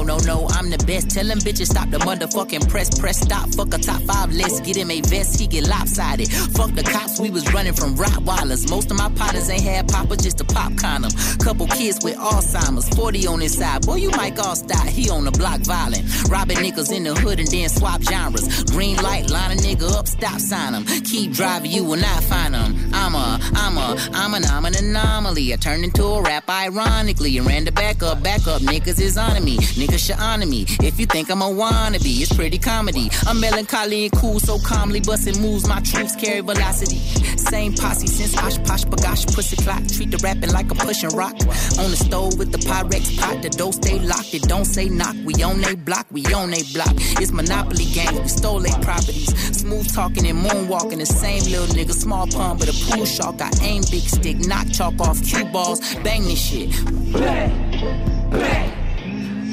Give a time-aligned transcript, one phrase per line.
[0.00, 1.10] Oh no, no, I'm the best.
[1.10, 2.88] Tell them bitches stop the motherfucking press.
[2.98, 3.50] Press stop.
[3.50, 4.32] Fuck a top five.
[4.32, 5.38] Let's get him a vest.
[5.38, 6.32] He get lopsided.
[6.56, 7.20] Fuck the cops.
[7.20, 8.70] We was running from Rottweilers.
[8.70, 11.10] Most of my partners ain't had papa just to pop condom.
[11.44, 12.88] Couple kids with Alzheimer's.
[12.96, 13.84] 40 on his side.
[13.84, 14.86] Boy, you might all stop.
[14.86, 16.08] He on the block violent.
[16.30, 18.64] Robbing niggas in the hood and then swap genres.
[18.72, 20.84] Green light, line a nigga up, stop sign him.
[21.04, 22.90] Keep driving, you will not find him.
[22.94, 25.52] I'm a, I'm a, I'm an, I'm an anomaly.
[25.52, 28.62] I turned into a rap ironically and ran the back up, back up.
[28.62, 29.58] Niggas is on me.
[29.58, 30.66] Niggas should honor me.
[30.82, 33.10] If you think I'm a wannabe, it's pretty comedy.
[33.26, 35.66] I'm melancholy and cool, so calmly busting moves.
[35.68, 36.98] My troops carry velocity.
[37.36, 39.86] Same posse since Posh Posh Bagosh Pussy Clock.
[39.88, 41.34] Treat the rapping like a pushing rock.
[41.78, 43.42] On the stove with the Pyrex pot.
[43.42, 44.34] The door stay locked.
[44.34, 45.16] It don't say knock.
[45.24, 46.06] We on they block.
[46.10, 46.94] We on they block.
[47.20, 48.20] It's Monopoly games.
[48.20, 49.30] We stole their properties.
[49.58, 50.98] Smooth talking and moonwalking.
[50.98, 51.92] The same little nigga.
[51.92, 53.40] Small pun, but a pool shark.
[53.40, 54.38] I aim big stick.
[54.46, 55.80] Knock chalk off cue balls.
[55.96, 56.70] Bang this shit.
[57.12, 58.30] Bang.
[58.30, 58.79] Bang.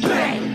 [0.01, 0.46] Bang.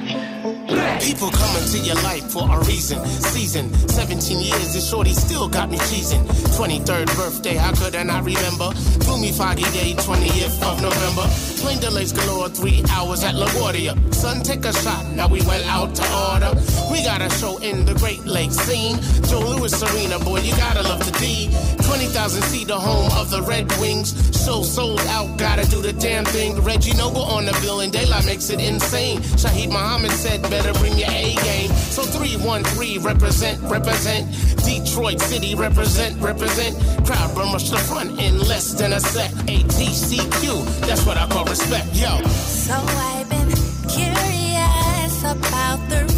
[1.01, 3.05] People come into your life for a reason.
[3.07, 6.25] Season 17 years, and shorty still got me cheesing.
[6.57, 8.71] 23rd birthday, how could I not remember?
[9.01, 11.27] Gloomy foggy day, 20th of November.
[11.61, 13.93] Plane delays galore, three hours at LaGuardia.
[14.15, 16.53] Son, take a shot, now we went out to order.
[16.91, 18.97] We got a show in the Great Lakes scene.
[19.29, 21.51] Joe Louis Arena, boy, you gotta love the D.
[21.83, 24.15] 20,000 seat, the home of the Red Wings.
[24.45, 26.61] Show sold out, gotta do the damn thing.
[26.63, 29.19] Reggie Noble on the bill, and Daylight makes it insane.
[29.21, 31.71] Shaheed Muhammad said, better bring your A game.
[31.91, 34.31] So 313 represent, represent.
[34.65, 36.77] Detroit City represent, represent.
[37.05, 39.31] Crowd run rush the front in less than a sec.
[39.51, 41.87] ATCQ, that's what I call respect.
[41.95, 42.23] Yo.
[42.29, 43.51] So I've been
[43.89, 46.12] curious about the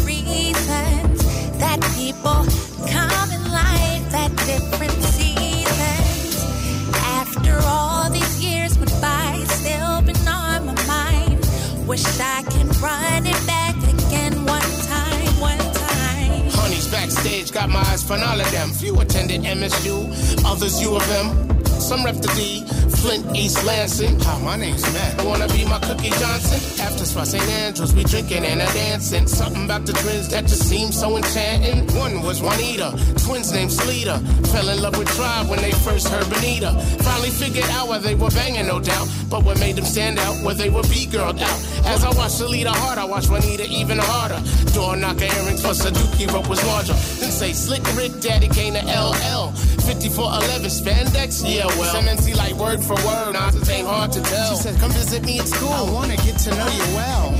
[18.11, 18.69] on all of them.
[18.71, 21.65] Few attended MSU, others U of M.
[21.79, 22.65] Some rep the D,
[23.05, 24.19] Flint, East Lansing.
[24.21, 25.23] Hi, my name's Matt.
[25.23, 26.57] Wanna be my Cookie Johnson?
[26.81, 27.47] After Spot St.
[27.61, 29.27] Andrews, we drinking and a dancing.
[29.27, 31.85] Something about the twins that just seemed so enchanting.
[31.95, 34.17] One was Juanita, twins named Sleeta.
[34.47, 36.71] Fell in love with Tribe when they first heard Benita.
[37.05, 39.07] Finally figured out why they were banging, no doubt.
[39.29, 41.59] But what made them stand out, where they were B-girled out.
[41.85, 44.41] As I watched Sleeta hard, I watched Juanita even harder.
[44.73, 46.93] Door knocker earrings plus a dookie rope was larger.
[47.21, 49.53] Then say Slick Rick, Daddy came to LL.
[49.85, 51.93] 5411 spandex, yeah well.
[51.93, 54.55] Cemency like word for word, nah, it ain't hard to tell.
[54.55, 55.69] She said, come visit me at school.
[55.69, 57.33] I wanna get to know you well.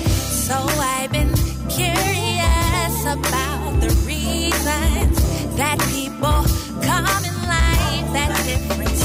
[0.48, 1.34] So I've been
[1.70, 5.16] curious about the reasons
[5.58, 6.40] that people
[6.82, 8.98] come in life at different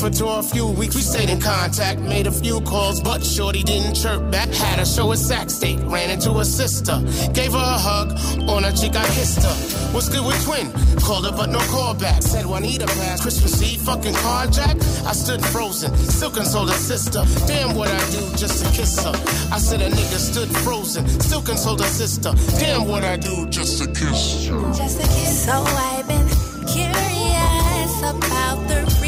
[0.00, 3.94] for a few weeks, we stayed in contact, made a few calls, but Shorty didn't
[3.94, 4.48] chirp back.
[4.48, 6.96] Had a show at Sac State, ran into her sister,
[7.34, 8.12] gave her a hug,
[8.48, 9.54] on her cheek I kissed her.
[9.92, 10.72] What's good with twin?
[11.00, 12.22] Called her but no call back.
[12.22, 14.76] Said Juanita passed Christmas Eve, fucking carjack.
[15.06, 17.22] I stood frozen, still consoled her sister.
[17.46, 19.12] Damn what I do just to kiss her.
[19.52, 22.32] I said a nigga stood frozen, still consoled her sister.
[22.58, 24.60] Damn what I do just to kiss her.
[24.72, 25.44] Just a kiss.
[25.44, 26.26] So I've been
[26.66, 28.99] curious about the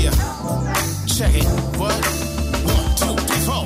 [0.00, 0.12] Yeah.
[1.06, 1.44] Check it.
[1.78, 1.92] What?
[2.64, 3.64] One, two, three, four.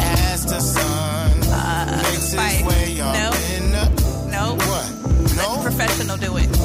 [0.00, 2.60] As the sun uh, makes fight.
[2.60, 3.30] its way up No.
[3.54, 3.84] in the.
[4.30, 4.54] No.
[4.56, 4.88] What?
[5.36, 6.48] Let the professional do it.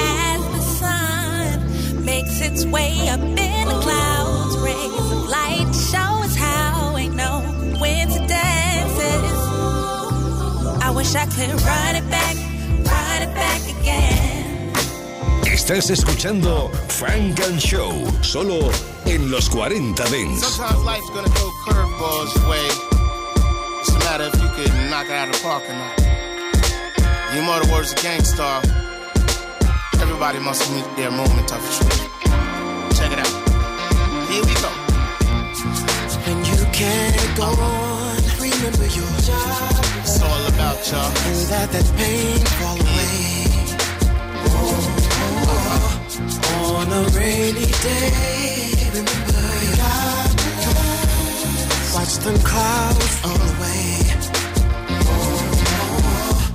[0.00, 6.34] As the sun makes its way up in the clouds, rays of light show us
[6.36, 7.42] how ain't no
[7.78, 9.38] coincidences.
[10.82, 12.07] I wish I could run it
[15.68, 17.92] Estás escuchando Funk and Show,
[18.22, 18.70] solo
[19.04, 20.40] en los 40 Dents.
[20.40, 22.68] Sometimes life's gonna throw curveballs your way.
[23.80, 25.92] It's a matter if you can knock it out of the park or not.
[27.34, 28.62] You know the words of Gang Starr.
[30.00, 32.00] Everybody must meet their moment of truth.
[32.96, 33.32] Check it out.
[34.30, 34.72] Here we go.
[36.24, 39.84] When you can't go on, remember your job.
[40.00, 41.12] It's all about y'all.
[41.12, 43.47] Pray that that pain fall away.
[46.78, 49.18] On a rainy day, remember.
[51.94, 53.98] Watch them clouds roll away.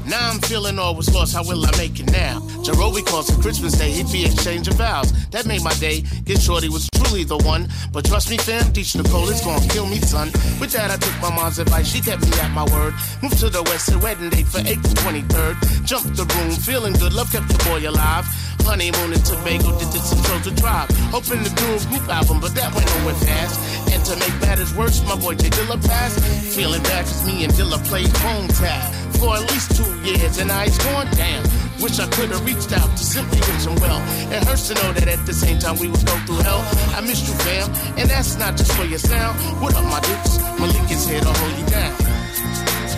[0.07, 2.39] Now I'm feeling all was lost, how will I make it now?
[2.63, 5.11] Jerobi calls it Christmas Day, he'd be exchanging vows.
[5.31, 7.67] That made my day, get shorty was truly the one.
[7.91, 10.27] But trust me, fam, Deech Nicole is gonna kill me, son.
[10.61, 12.93] With that, I took my mom's advice, she kept me at my word.
[13.21, 15.85] Moved to the west, and wedding date for April 23rd.
[15.85, 18.25] Jumped the room, feeling good, love kept the boy alive.
[18.63, 20.89] Honeymoon in Tobago, did this and the tribe.
[21.11, 23.59] Hoping to do a group album, but that went nowhere fast.
[23.91, 26.19] And to make matters worse, my boy J Dilla passed.
[26.55, 28.93] Feeling bad cause me and Dilla played phone tag
[29.23, 31.43] for at least two years, and I was going down.
[31.79, 33.99] Wish I could have reached out to simply wish him well.
[34.31, 36.61] It hurts to know that at the same time we would go through hell.
[36.95, 37.69] I missed you, fam,
[37.99, 39.37] and that's not just for your sound.
[39.61, 40.37] What up, my dukes?
[40.59, 41.93] Malik is here to hold you down.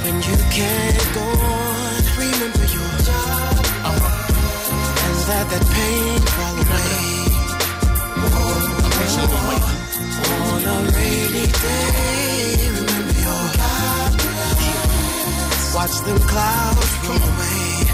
[0.06, 1.45] When you can't go
[15.86, 17.86] Watch them clouds roll away.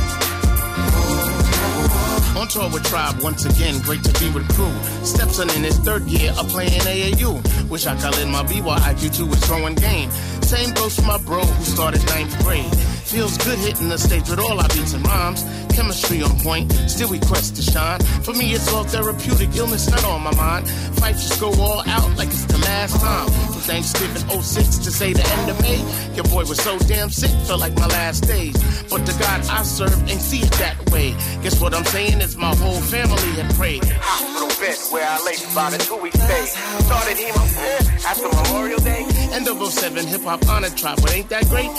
[2.39, 4.71] On tour with Tribe once again, great to be with crew.
[5.03, 7.69] Stepson in his third year of playing AAU.
[7.69, 10.09] Wish I could let my BYIQ2 was throwing game.
[10.41, 12.90] Same goes for my bro who started ninth grade.
[13.11, 15.43] Feels good hitting the stage with all our beats and rhymes.
[15.75, 17.99] Chemistry on point, still we quest to shine.
[18.23, 20.69] For me, it's all therapeutic, illness not on my mind.
[20.95, 23.27] Fight just go all out like it's the last time.
[23.51, 25.83] From Thanksgiving 06 to say the end of May,
[26.15, 28.55] your boy was so damn sick, felt like my last days.
[28.89, 31.11] But the God I serve ain't see it that way.
[31.43, 33.83] Guess what I'm saying is my whole family had prayed.
[33.99, 36.45] Hospital bed where I lay for about a two week stay.
[36.87, 39.05] Started eh, after Memorial Day.
[39.33, 41.71] End of 07, hip hop honored tribe, but ain't that great?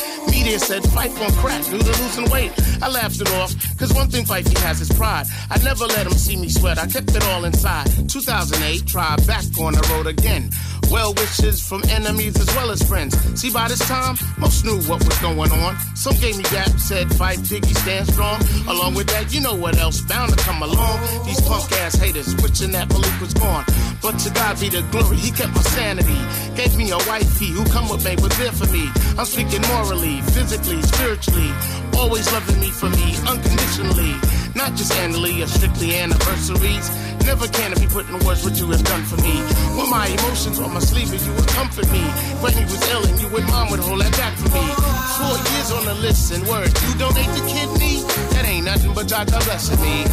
[0.42, 2.50] Media said Phife on crack due to losing weight.
[2.82, 5.26] I laughed it off, cause one thing Fifey has is pride.
[5.48, 7.86] I never let him see me sweat, I kept it all inside.
[8.08, 10.50] 2008, tried back on the road again.
[10.90, 13.14] Well wishes from enemies as well as friends.
[13.40, 15.76] See, by this time, most knew what was going on.
[15.94, 18.40] Some gave me gap, said fight Biggie, stand strong.
[18.68, 21.00] Along with that, you know what else bound to come along.
[21.24, 23.64] These punk ass haters wishing that Malik was gone.
[24.02, 26.20] But to God be the glory, he kept my sanity.
[26.56, 28.90] Gave me a wifey who come with me, was there for me.
[29.18, 31.50] I'm speaking morally, physically, spiritually.
[31.96, 34.14] Always loving me for me, unconditionally.
[34.54, 36.90] Not just annually or strictly anniversaries.
[37.24, 39.34] Never can it be put in words what you have done for me.
[39.78, 42.02] With my emotions on my sleeve, and you would comfort me.
[42.42, 44.64] When he was ill and you and mom would hold that back for me.
[45.18, 48.02] Four years on the list and words, you donate the kidney?
[48.34, 50.04] That ain't nothing but Jaja blessing me.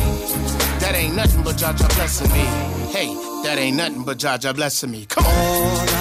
[0.79, 2.45] That ain't nothing but Jaja blessing me.
[2.93, 3.07] Hey,
[3.43, 5.05] that ain't nothing but Jaja blessing me.
[5.05, 5.98] Come on.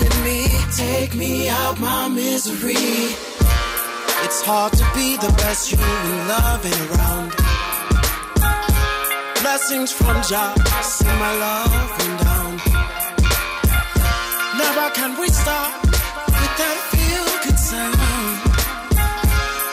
[0.00, 0.46] Blessing me.
[0.76, 2.74] Take me out my misery.
[4.24, 7.30] It's hard to be the best you in love and around.
[9.42, 12.52] Blessings from Jah, see my love and down.
[14.58, 17.96] Never can we stop with that feel good sound.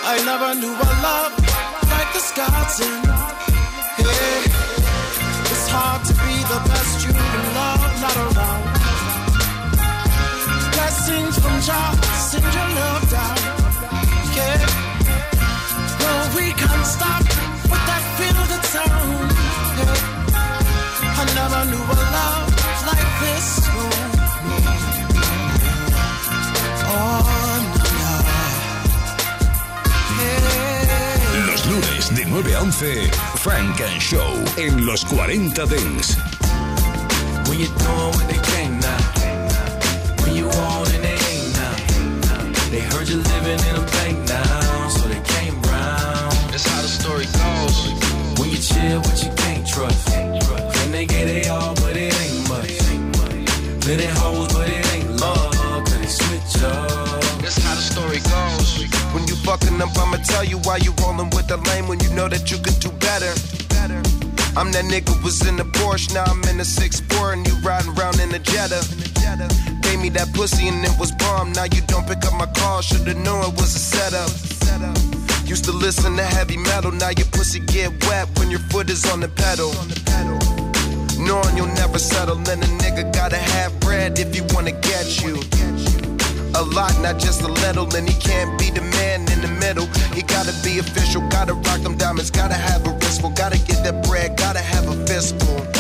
[0.10, 1.34] I never knew a love
[1.92, 3.02] like the Scots in.
[5.52, 8.47] It's hard to be the best you can love, not around.
[11.08, 13.38] Blessings from Jah, send your love down.
[14.36, 14.60] Yeah,
[16.04, 19.32] no, we can't stop with that feel good sound.
[19.80, 19.96] Yeah.
[21.16, 22.52] I never knew a love
[22.92, 23.48] like this.
[23.72, 23.84] No,
[24.44, 24.60] no.
[26.92, 27.24] Oh,
[27.80, 27.96] no.
[30.20, 31.48] Hey.
[31.48, 36.18] Los lunes de 9 a 11, Frank and Show en los 40 Dents.
[37.48, 38.77] When you're doing what they can't
[42.78, 46.32] They heard you living in a bank now, so they came round.
[46.54, 47.74] That's how the story goes.
[48.38, 50.14] When you chill, what you can't trust.
[50.14, 52.78] And they get it all, but it ain't much.
[53.88, 55.56] Living hoes, but it ain't love,
[55.90, 57.42] cause they switch up.
[57.42, 58.86] That's how the story goes.
[59.12, 62.14] When you fucking up, I'ma tell you why you rolling with the lame when you
[62.14, 63.34] know that you could do better.
[64.56, 67.98] I'm that nigga was in the Porsche, now I'm in the 6-4 and you riding
[67.98, 68.86] around in the Jetta.
[69.98, 71.54] Gave me that pussy and it was bomb.
[71.54, 74.30] Now you don't pick up my call, shoulda known it was a setup.
[75.44, 79.10] Used to listen to heavy metal, now your pussy get wet when your foot is
[79.10, 79.74] on the pedal.
[81.18, 85.34] Knowing you'll never settle, and a nigga gotta have bread if he wanna get you.
[86.54, 89.88] A lot, not just a little, and he can't be the man in the middle.
[90.14, 94.06] He gotta be official, gotta rock them diamonds, gotta have a wristful, gotta get that
[94.08, 95.77] bread, gotta have a fistful.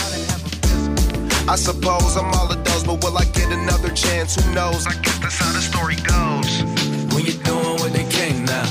[1.49, 4.35] I suppose I'm all it does, but will I get another chance?
[4.35, 4.85] Who knows?
[4.85, 6.61] I guess that's how the story goes.
[7.13, 8.67] When you're doing what they came now,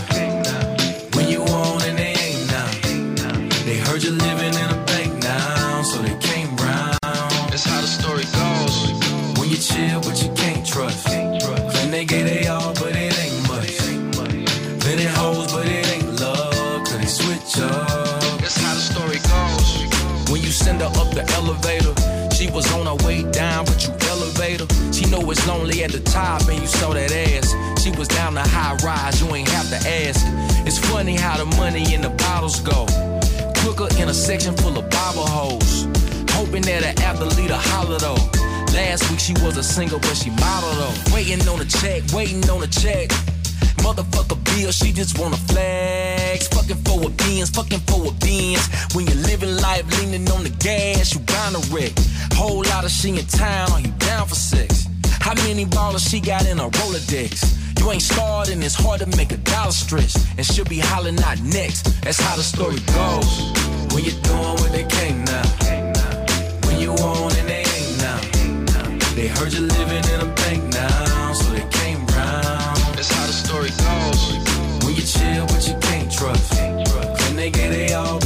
[1.17, 2.69] when you want and they ain't now,
[3.65, 6.99] they heard you living in a bank now, so they came round.
[7.49, 8.93] That's how the story goes.
[9.41, 13.49] When you chill, but you can't trust, then they get it all, but it ain't
[13.49, 13.73] much.
[14.85, 18.21] Then it holds, but it ain't love, cause they switch up.
[18.41, 20.31] That's how the story goes.
[20.31, 21.96] When you send her up the elevator
[22.47, 24.67] she was on her way down, but you elevator.
[24.93, 27.83] She know it's lonely at the top, and you saw that ass.
[27.83, 30.25] She was down the high rise, you ain't have to ask.
[30.67, 32.87] It's funny how the money in the bottles go.
[33.63, 35.87] Quicker in a section full of bobble holes.
[36.31, 38.23] Hoping that an athlete a holler though.
[38.73, 41.15] Last week she was a single, but she model though.
[41.15, 43.11] Waiting on a check, waiting on a check.
[43.85, 46.49] Motherfucker bill, she just wanna flex.
[46.49, 48.67] Fucking for a beans, fucking for a beans.
[48.95, 51.93] When you're living life leaning on the gas, you bound to wreck.
[52.35, 54.87] Whole lot of she in town, are you down for sex?
[55.21, 57.57] How many ballers she got in a Rolodex?
[57.81, 60.15] You ain't starting, it's hard to make a dollar stretch.
[60.37, 62.03] And she'll be hollering out next.
[62.03, 63.31] That's how the story goes.
[63.95, 65.47] When you're doing what they can't now.
[66.67, 68.21] When you on and they ain't now.
[69.15, 70.76] They heard you living in a bank now,
[77.47, 78.26] they get they all,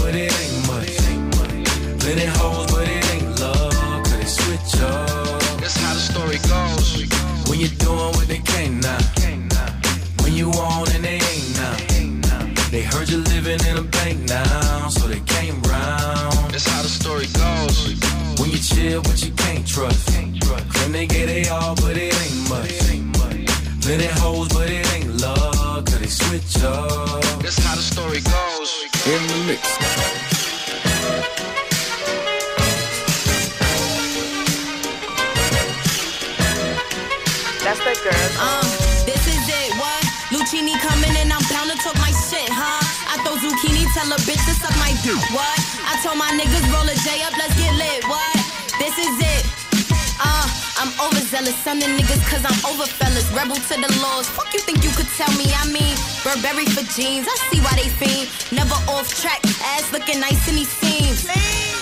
[51.51, 53.31] overzealous, son niggas, cause I'm over fellas.
[53.33, 54.29] Rebel to the laws.
[54.29, 55.47] Fuck you think you could tell me?
[55.55, 57.27] I mean, Burberry for jeans.
[57.29, 58.29] I see why they fiend.
[58.53, 59.41] Never off track,
[59.77, 61.27] ass looking nice in these seams.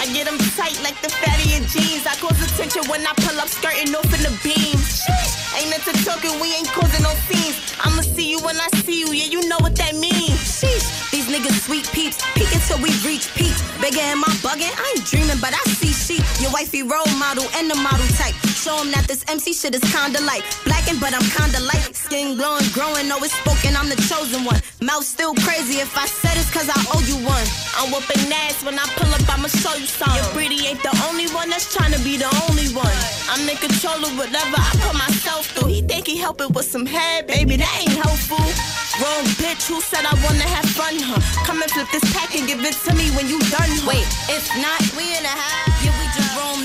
[0.00, 2.06] I get them tight like the fatty in jeans.
[2.06, 5.04] I cause attention when I pull up, skirting off in the beams.
[5.04, 7.56] Sheesh, ain't into talking, we ain't causing no scenes.
[7.80, 10.38] I'ma see you when I see you, yeah, you know what that means.
[10.38, 13.60] Sheesh, these niggas sweet peeps, peek until we reach peaks.
[13.80, 14.72] Bigger am I bugging?
[14.72, 15.77] I ain't dreaming, but I.
[16.40, 18.35] Your wifey role model and the model type.
[18.54, 21.97] Show Show 'em that this MC shit is kinda like blacking, but I'm kinda light.
[21.97, 24.61] Skin glowing, growing, always spoken, I'm the chosen one.
[24.83, 27.47] Mouth still crazy, if I said it's cause I owe you one.
[27.78, 30.14] I'm whooping ass when I pull up, I'ma show you some.
[30.14, 32.99] Your pretty ain't the only one that's trying to be the only one.
[33.33, 35.68] I'm in control of whatever I put myself through.
[35.68, 38.45] He think he helping with some head, baby, that ain't helpful.
[39.00, 41.21] Wrong bitch, who said I wanna have fun, huh?
[41.47, 43.88] Come and flip this pack and give it to me when you done, huh?
[43.90, 45.77] Wait, if not, we in a half.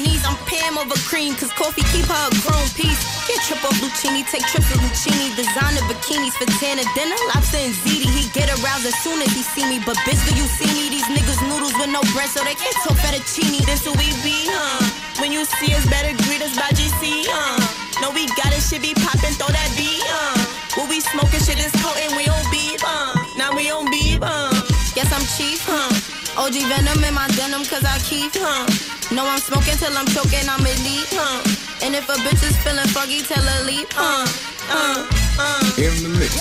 [0.01, 0.23] Knees.
[0.25, 3.01] I'm Pam over cream, cause coffee keep her a grown piece.
[3.27, 5.33] Get trip off Lucini, take trips with Lucini.
[5.37, 8.09] Designer bikinis for Tana dinner, lobster and ziti.
[8.09, 9.77] He get aroused as soon as he see me.
[9.85, 10.89] But bitch, do you see me?
[10.89, 13.61] These niggas noodles with no bread, so they can't talk fettuccine.
[13.65, 14.81] This who we be, huh?
[15.21, 17.83] When you see us, better greet us by GC, huh?
[18.01, 20.35] No, we got it, shit be poppin', throw that beat, huh?
[20.75, 23.13] What we smoking, shit is potent, we on beef, huh?
[23.37, 24.49] Now we on beef, huh?
[24.95, 25.92] Guess I'm chief, huh?
[26.35, 28.65] OG Venom in my denim, cause I keep, huh?
[29.13, 31.85] No, I'm smoking till I'm choking, I'm elite, huh?
[31.85, 34.25] And if a bitch is feeling foggy, tell her leave, huh?
[34.69, 35.05] Uh,
[35.37, 35.61] uh.
[35.77, 36.33] In the mix.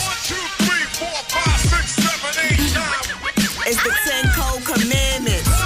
[3.65, 5.62] It's the 10 code commandments.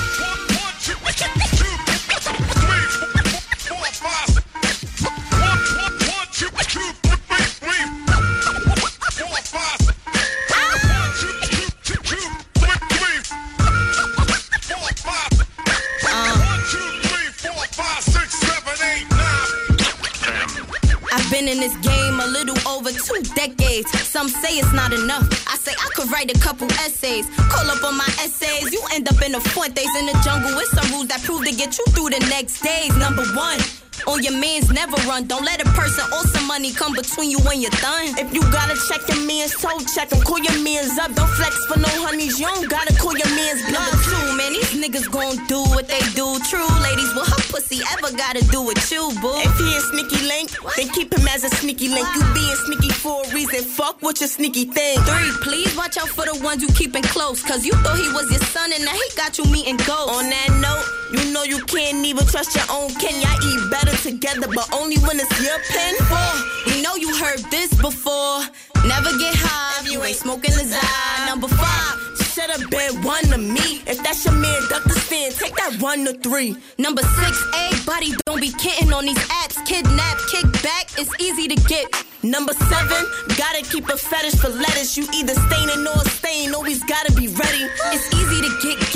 [23.07, 23.89] Two decades.
[24.03, 25.27] Some say it's not enough.
[25.47, 27.27] I say I could write a couple essays.
[27.49, 28.73] Call up on my essays.
[28.73, 31.55] You end up in the Fuentes in the jungle with some rules that prove to
[31.55, 32.97] get you through the next days.
[32.97, 33.61] Number one.
[34.07, 35.27] On your mans never run.
[35.27, 38.15] Don't let a person or some money come between you when you're done.
[38.19, 40.23] If you gotta check your man's toe, check him.
[40.23, 41.13] Call your mans up.
[41.15, 42.39] Don't flex for no honeys.
[42.39, 43.83] You don't gotta call your man's bluff.
[43.83, 46.39] Number two, man, these niggas gon' do what they do.
[46.47, 49.35] True ladies, what her pussy ever gotta do with you, boo?
[49.43, 52.07] If he a sneaky link, then keep him as a sneaky link.
[52.15, 53.65] You being sneaky for a reason.
[53.67, 55.03] Fuck what your sneaky thing.
[55.03, 57.43] Three, please watch out for the ones you keeping close.
[57.43, 60.15] Cause you thought he was your son and now he got you meeting ghosts.
[60.15, 63.19] On that note, you know you can't even trust your own kin.
[63.21, 65.95] Y'all eat better together, but only when it's your pen.
[66.11, 66.33] Four,
[66.67, 68.41] we know you heard this before.
[68.87, 71.27] Never get high if you ain't smoking the Lazai.
[71.27, 73.81] Number five, should have been one to me.
[73.87, 76.55] If that's your man, duck the stand, take that one to three.
[76.79, 79.65] Number six, everybody don't be kidding on these apps.
[79.67, 80.87] Kidnap, kick back.
[80.99, 81.87] It's easy to get.
[82.23, 83.07] Number seven,
[83.39, 84.97] gotta keep a fetish for lettuce.
[84.97, 87.65] You either staining or stain, always gotta be ready.
[87.95, 88.13] It's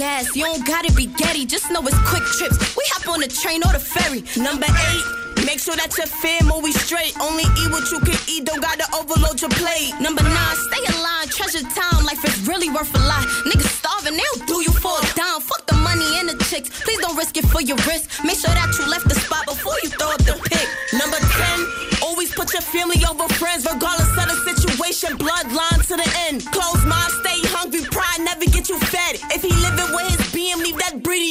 [0.01, 1.45] gas, you don't gotta be getty.
[1.45, 2.57] Just know it's quick trips.
[2.75, 4.25] We hop on the train or the ferry.
[4.41, 5.05] Number eight,
[5.47, 7.17] Make sure that your fam always straight.
[7.17, 9.97] Only eat what you can eat, don't gotta overload your plate.
[10.01, 12.05] Number nine, stay in line, treasure time.
[12.05, 13.25] Life is really worth a lot.
[13.49, 15.41] Niggas starving, they'll do you for a dime.
[15.41, 16.69] Fuck the money and the chicks.
[16.85, 18.09] Please don't risk it for your wrist.
[18.25, 20.69] Make sure that you left the spot before you throw up the pick.
[20.93, 25.17] Number 10, always put your family over friends, regardless of the situation.
[25.17, 26.45] Bloodline to the end.
[26.53, 26.80] Close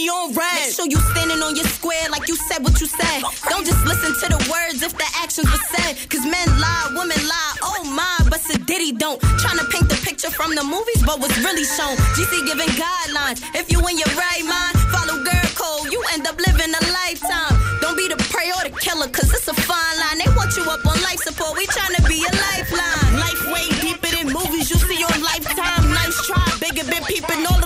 [0.10, 0.66] on red.
[0.66, 3.22] Make sure you standing on your square like you said what you said.
[3.50, 5.96] Don't just listen to the words if the actions were said.
[6.10, 8.40] Cause men lie, women lie, oh my, but
[8.70, 9.18] Diddy don't.
[9.42, 11.98] Trying to paint the picture from the movies, but what's really shown.
[12.14, 13.42] GC giving guidelines.
[13.58, 17.58] If you in your right mind, follow girl code, you end up living a lifetime.
[17.82, 20.22] Don't be the prey or the killer, cause it's a fine line.
[20.22, 23.18] They want you up on life support, we trying to be a lifeline.
[23.18, 25.90] Life way deeper than movies you see on Lifetime.
[25.90, 27.59] Nice try, bigger been peeping all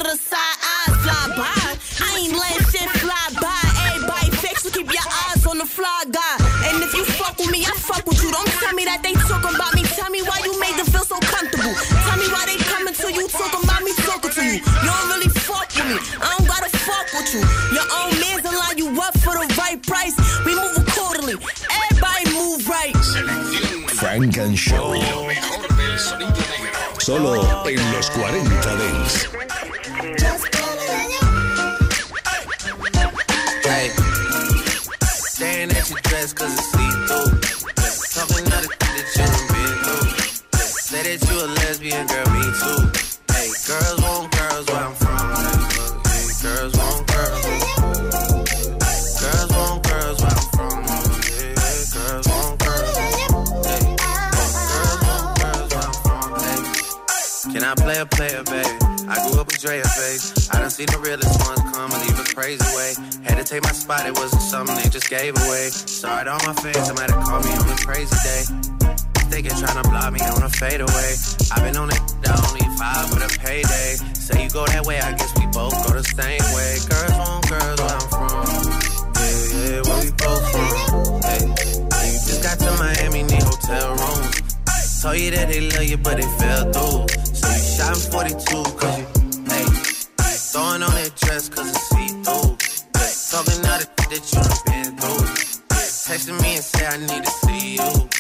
[13.34, 14.60] talking about me, talking to you.
[14.62, 15.98] You don't really fuck with me.
[16.22, 17.42] I don't gotta fuck with you.
[17.74, 20.16] Your own man's will line you up for the right price.
[20.46, 21.36] We move accordingly.
[21.70, 22.96] Everybody move right.
[23.90, 24.94] Funk and Show.
[27.00, 28.44] Solo en los 40
[28.78, 29.28] Dents.
[33.66, 33.90] Hey,
[35.10, 37.30] staring at your dress cause it's see-through.
[38.14, 40.60] Talking other that you done been through.
[40.60, 43.23] Say that you a lesbian, girl, me too.
[43.44, 45.28] Hey, girls want girls where I'm from.
[46.44, 47.44] Girls want girls.
[49.20, 50.80] Girls want girls where I'm from.
[51.92, 52.96] Girls want girls.
[57.52, 58.70] Can I play a player, baby?
[59.10, 60.50] I grew up with Drea face.
[60.50, 62.94] I done seen the realest ones come and leave a crazy way.
[63.24, 65.70] Had to take my spot, it wasn't something they just gave away.
[65.70, 68.83] Sorry to all my fans, have called me on a crazy day.
[69.34, 71.10] Thinking trying to block me on a fadeaway.
[71.50, 71.98] I've been on it,
[72.30, 73.98] I only five with a payday.
[74.14, 76.78] Say you go that way, I guess we both go the same way.
[76.86, 78.46] Girls want girls where I'm from.
[79.18, 81.18] Yeah, yeah, where we both from.
[81.26, 85.02] Hey, you just got to Miami, need hotel rooms.
[85.02, 87.10] Told you that they love you, but they fell through.
[87.34, 89.06] So you shot 42, cause you,
[89.50, 89.66] hey,
[90.54, 92.54] throwing on that dress, cause it's see through.
[93.02, 95.26] Yeah, talking all the that you been through.
[96.06, 98.13] Texting me and say I need to see you.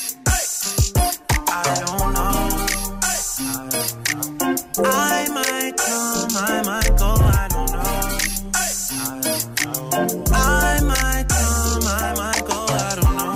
[1.55, 2.49] I don't know.
[4.83, 7.93] I might come, I might go, I don't know.
[10.33, 13.35] I might come, I might go, I don't know.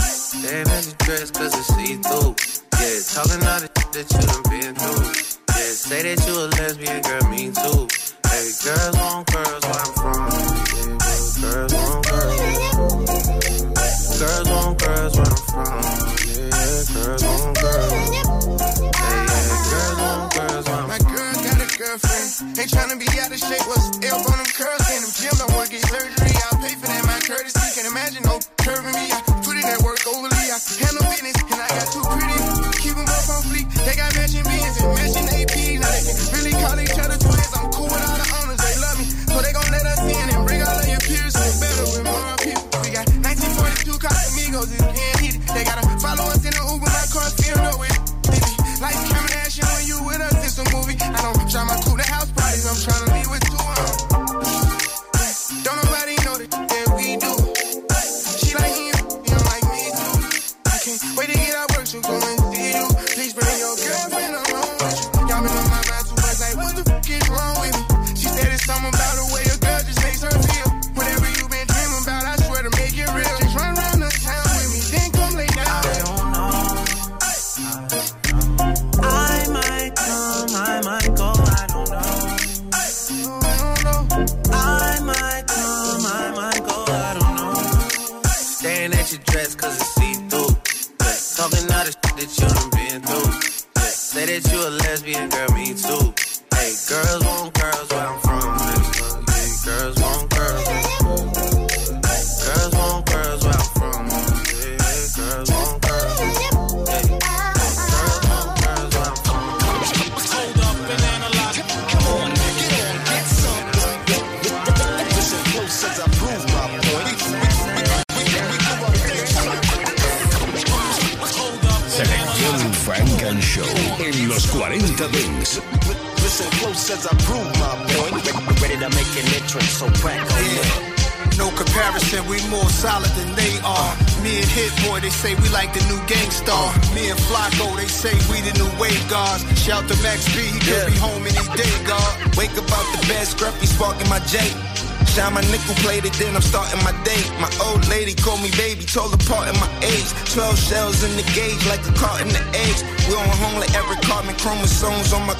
[0.00, 2.34] Staring at your dress cause it's see through.
[2.80, 5.04] Yeah, talking the that you done been through.
[5.54, 7.88] Yeah, say that you a lesbian, girl, me too.
[8.30, 9.63] Hey, girls want girls
[22.42, 23.62] Ain't tryna be out of shape.
[23.68, 24.33] What's elbow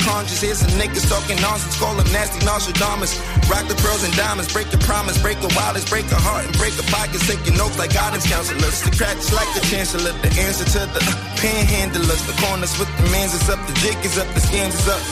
[0.05, 0.41] my.
[0.41, 3.17] Here's some niggas talking nonsense, call them nasty Nostradamus.
[3.49, 6.55] Rock the pearls and diamonds, break the promise, break a wildest, break a heart and
[6.57, 8.81] break a pocket, taking notes like guidance counselors.
[8.85, 12.23] The cracks like the chancellor, the answer to the uh, panhandlers.
[12.29, 15.03] The corners with the mans is up, the jig is up, the scams is up.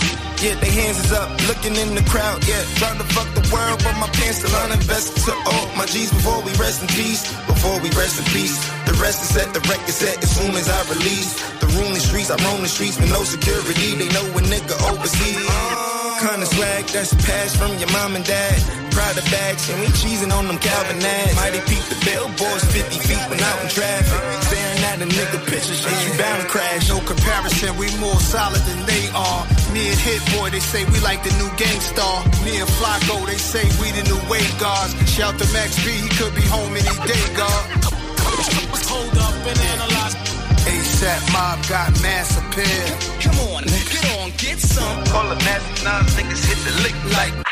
[0.42, 2.62] Yeah, they hands is up, looking in the crowd, yeah.
[2.76, 6.10] Trying to fuck the world, but my pants still uninvested to all oh, my G's
[6.10, 7.22] before we rest in peace.
[7.46, 8.81] Before we rest in peace.
[8.92, 11.32] The rest is set, the record set as soon as I release.
[11.64, 13.96] The room the streets, I roam the streets with no security.
[13.96, 15.48] They know a nigga overseas.
[16.20, 18.60] Kinda swag that's passed from your mom and dad.
[18.92, 21.34] Proud Prada bags, and we cheesing on them Calvin ads.
[21.40, 24.12] Mighty peep the billboards 50 feet when out in traffic.
[24.44, 26.92] Staring at a nigga picture, shit, you bound to crash.
[26.92, 29.42] No comparison, we more solid than they are.
[29.72, 32.28] Me and Hit Boy, they say we like the new Gang Starr.
[32.44, 34.92] Me and Flacko, they say we the new wave guards.
[35.08, 37.91] Shout to Max B, he could be home any day, God.
[41.02, 42.96] ASAP Mob got mass appeal.
[43.20, 45.04] Come on, get on, get some.
[45.06, 47.51] Call the nasty nines, niggas hit the lick like.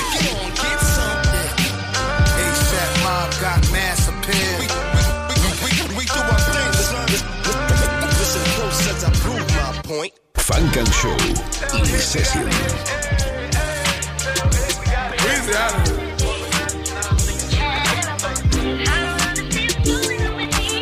[9.91, 10.13] Point.
[10.35, 11.11] Funk and Show
[11.77, 12.47] in session.
[15.29, 15.99] Easy out of here.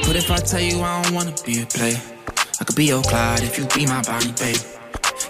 [0.06, 2.00] What if I tell you I don't wanna be a player?
[2.60, 4.62] I could be your Clyde if you be my Bonnie, babe.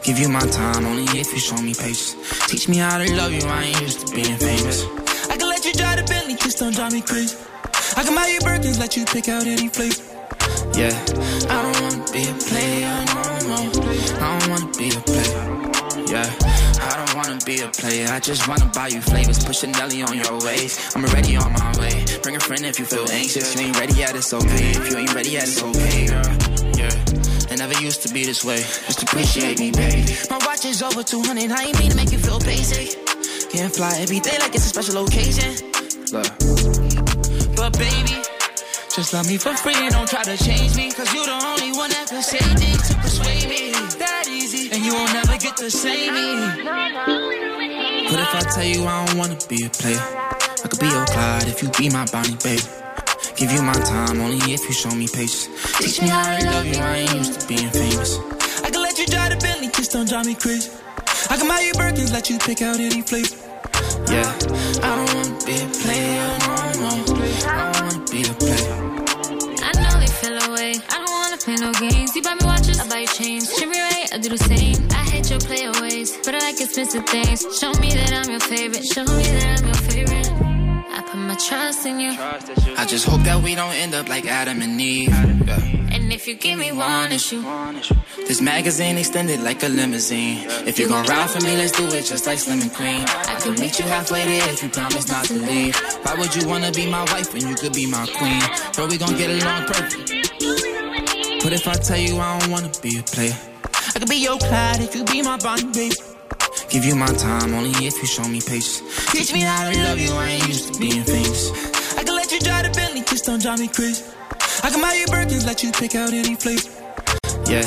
[0.04, 2.16] Give you my time only if you show me patience.
[2.48, 4.84] Teach me how to love you, I ain't used to being famous.
[5.30, 7.38] I can let you drive the Bentley, just don't drive me crazy.
[7.96, 10.04] I can buy you Birkins, let you pick out any flavor.
[10.76, 10.96] Yeah,
[11.50, 13.09] I don't wanna be a player,
[14.80, 15.44] be a player.
[16.08, 16.24] Yeah,
[16.88, 18.08] I don't wanna be a player.
[18.10, 19.44] I just wanna buy you flavors.
[19.44, 20.96] Push Nelly on your waist.
[20.96, 22.06] I'm already on my way.
[22.24, 23.56] Bring a friend if you feel anxious.
[23.56, 24.72] You ain't ready yet, it's okay.
[24.72, 26.24] If you ain't ready yet, it's okay, girl.
[26.80, 26.96] Yeah.
[27.60, 28.64] Never used to be this way.
[28.88, 30.16] Just appreciate me, baby.
[30.30, 31.52] My watch is over 200.
[31.52, 32.96] I ain't mean to make you feel basic.
[33.52, 35.60] Can't fly every day like it's a special occasion.
[36.10, 38.16] But baby,
[38.96, 40.90] just love me for free and don't try to change me.
[40.94, 42.72] Cause you the only one that can persuade me.
[44.90, 46.34] You won't never get to say me.
[48.10, 50.02] What if I tell you I don't wanna be a player?
[50.02, 52.66] I could be your Clyde if you be my Bonnie, babe.
[53.36, 55.48] Give you my time only if you show me patience.
[55.78, 58.18] Teach me how to love you, I ain't used to being famous.
[58.64, 60.72] I can let you drive the Bentley, just don't drive me crazy.
[61.30, 63.36] I can buy you Birkins, let you pick out any flavor.
[64.10, 64.26] Yeah,
[64.82, 66.39] I don't wanna be a player,
[71.50, 72.16] play no games.
[72.16, 73.54] You buy me watches, I buy you chains.
[73.56, 74.88] Treat me right, I do the same.
[74.92, 77.40] I hate your player ways, but I like expensive things.
[77.60, 78.86] Show me that I'm your favorite.
[78.86, 80.30] Show me that I'm your favorite.
[80.98, 82.12] I put my trust in you.
[82.78, 85.10] I just hope that we don't end up like Adam and Eve.
[85.10, 85.96] Yeah.
[85.96, 87.42] And if you give me one issue,
[88.28, 90.46] This magazine extended like a limousine.
[90.68, 93.02] If you're gonna ride for me, let's do it just like Slim and Queen.
[93.32, 95.76] I could meet you halfway there if you promise not to leave.
[96.04, 98.44] Why would you wanna be my wife when you could be my queen?
[98.76, 100.19] Bro, we gon' get along perfect.
[101.42, 103.38] But if I tell you I don't wanna be a player,
[103.96, 105.94] I could be your Clyde if you be my Bonnie, babe.
[106.70, 108.84] Give you my time only if you show me patience.
[109.12, 111.52] Teach me how to love you, I ain't used to being famous.
[111.98, 114.04] I can let you drive the Bentley, just don't drive me crazy.
[114.64, 116.70] I can buy you Birkins, let you pick out any place.
[117.48, 117.66] Yeah,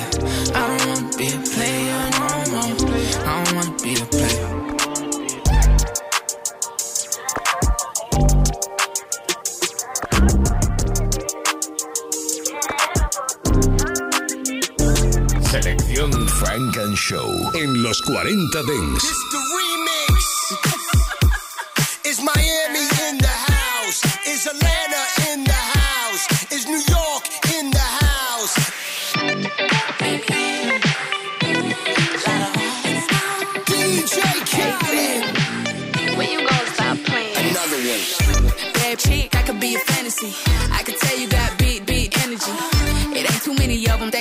[0.54, 1.12] I don't wanna
[15.92, 19.05] Selección Funk and Show en los 40 Dents.
[19.05, 20.24] It's the remix.
[22.11, 24.02] Is Miami in the house?
[24.26, 26.50] Is Atlanta in the house?
[26.50, 27.24] Is New York
[27.59, 28.55] in the house?
[33.66, 34.16] DJ
[34.50, 36.16] Khaled.
[36.16, 37.37] When you gonna stop playing?
[37.37, 38.00] Another one.
[38.72, 40.35] Bad chick, I could be a fantasy.
[40.72, 40.98] I could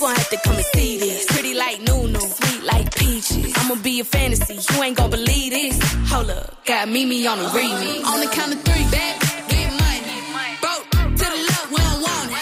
[0.00, 1.26] gon' have to come and see this.
[1.26, 3.52] Pretty like Nunu, sweet like peaches.
[3.56, 5.78] I'ma be a fantasy, you ain't gon' believe this.
[6.10, 8.04] Hold up, got Mimi on the remix.
[8.06, 10.58] On the count of three, back, get money.
[10.60, 12.38] Broke to the left, we don't want it.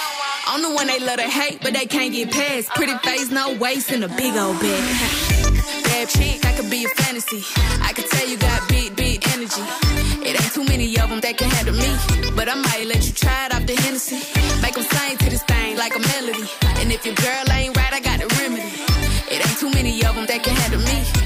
[0.46, 2.70] I'm the one they love to hate, but they can't get past.
[2.70, 4.82] Pretty face, no waist, and a big old bag.
[5.84, 7.42] Bad chick, I could be a fantasy.
[7.82, 9.64] I could tell you got big, big energy.
[10.22, 11.90] It ain't too many of them that can handle me.
[12.36, 14.20] But I might let you try it off the Hennessy.
[14.62, 16.67] Make them sing to this thing like a melody.
[16.88, 18.62] And if your girl ain't right, I got the remedy.
[19.30, 21.17] It ain't too many of them that can handle me.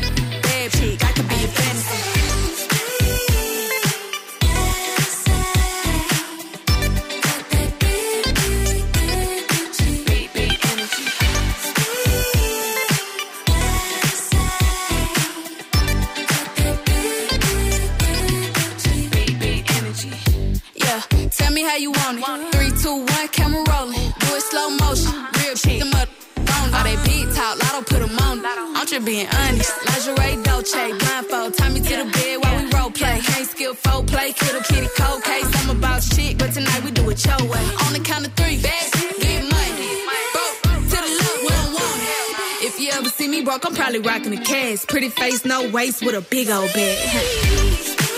[28.92, 29.72] Just being honest.
[29.87, 31.55] Lingerie, Dolce, blindfold.
[31.55, 33.20] Tie me to the bed while we role play.
[33.20, 35.48] Can't skill folk play, kiddo kitty cold case.
[35.61, 37.64] I'm about shit, but tonight we do it your way.
[37.87, 40.05] On the count of three, bad, get money.
[40.35, 40.59] Broke
[40.92, 42.66] to the we don't want it.
[42.68, 44.88] If you ever see me broke, I'm probably rocking a cast.
[44.88, 48.12] Pretty face, no waist, with a big old bag.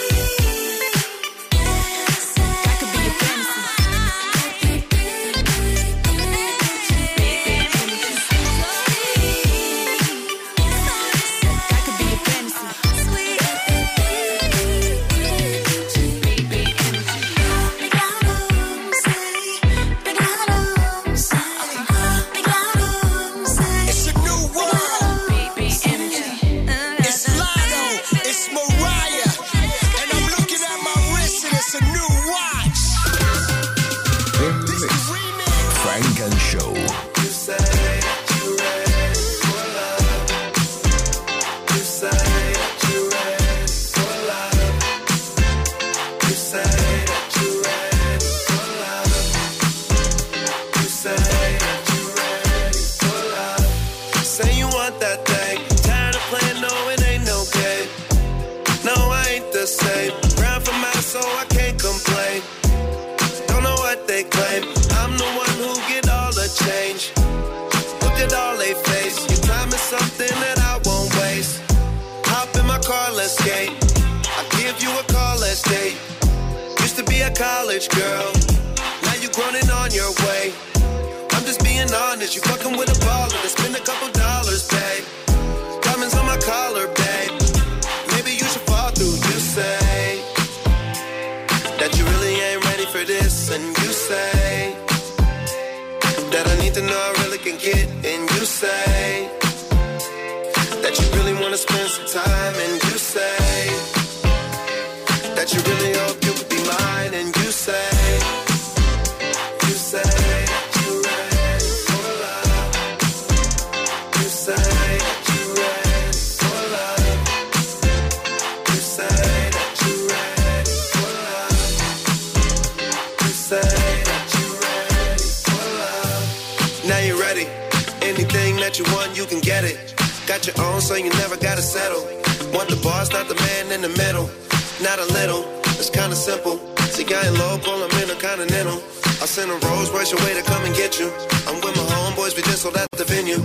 [142.75, 143.39] Sold out the venue.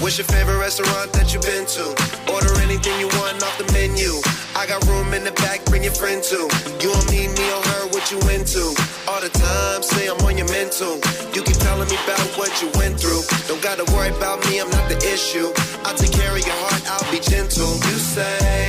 [0.00, 1.84] What's your favorite restaurant that you've been to?
[2.32, 4.18] Order anything you want off the menu.
[4.56, 6.48] I got room in the back, bring your friend too.
[6.82, 8.74] You don't need me or her, what you into?
[9.08, 10.98] All the time, say I'm on your mental.
[11.34, 13.22] You keep telling me about what you went through.
[13.48, 15.48] Don't gotta worry about me, I'm not the issue.
[15.86, 17.72] I'll take care of your heart, I'll be gentle.
[17.86, 18.61] You say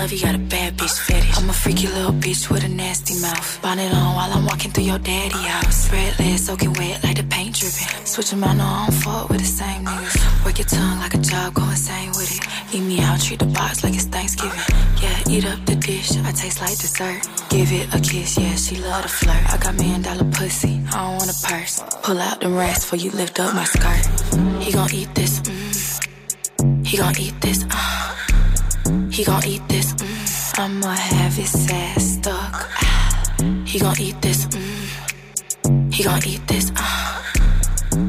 [0.00, 1.36] love, you got a bad bitch fetish.
[1.36, 3.48] I'm a freaky little bitch with a nasty mouth.
[3.62, 5.92] Bonnet on while I'm walking through your daddy house.
[5.92, 7.88] Red legs soaking wet like the paint dripping.
[8.06, 10.44] Switch 'em out, no, I don't fuck with the same niggas.
[10.44, 12.42] Work your tongue like a job, go insane with it.
[12.74, 14.66] Eat me out, treat the box like it's Thanksgiving.
[15.02, 17.20] Yeah, eat up the dish, I taste like dessert.
[17.50, 19.44] Give it a kiss, yeah, she love to flirt.
[19.52, 21.74] I got million dollar pussy, I don't want a purse.
[22.04, 24.04] Pull out the rest before you lift up my skirt.
[24.64, 26.86] He gon' eat this, mm.
[26.86, 28.29] He gon' eat this, uh.
[29.10, 30.58] He gon' eat this, mm.
[30.58, 32.68] I'ma have his ass stuck.
[33.66, 35.92] He gon' eat this, mm.
[35.92, 37.22] He gon' eat this, uh.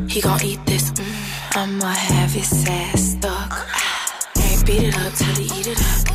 [0.07, 1.57] He gon' eat this, mm.
[1.57, 3.67] I'ma have his ass stuck.
[4.35, 6.05] Can't beat it up till he eat it up.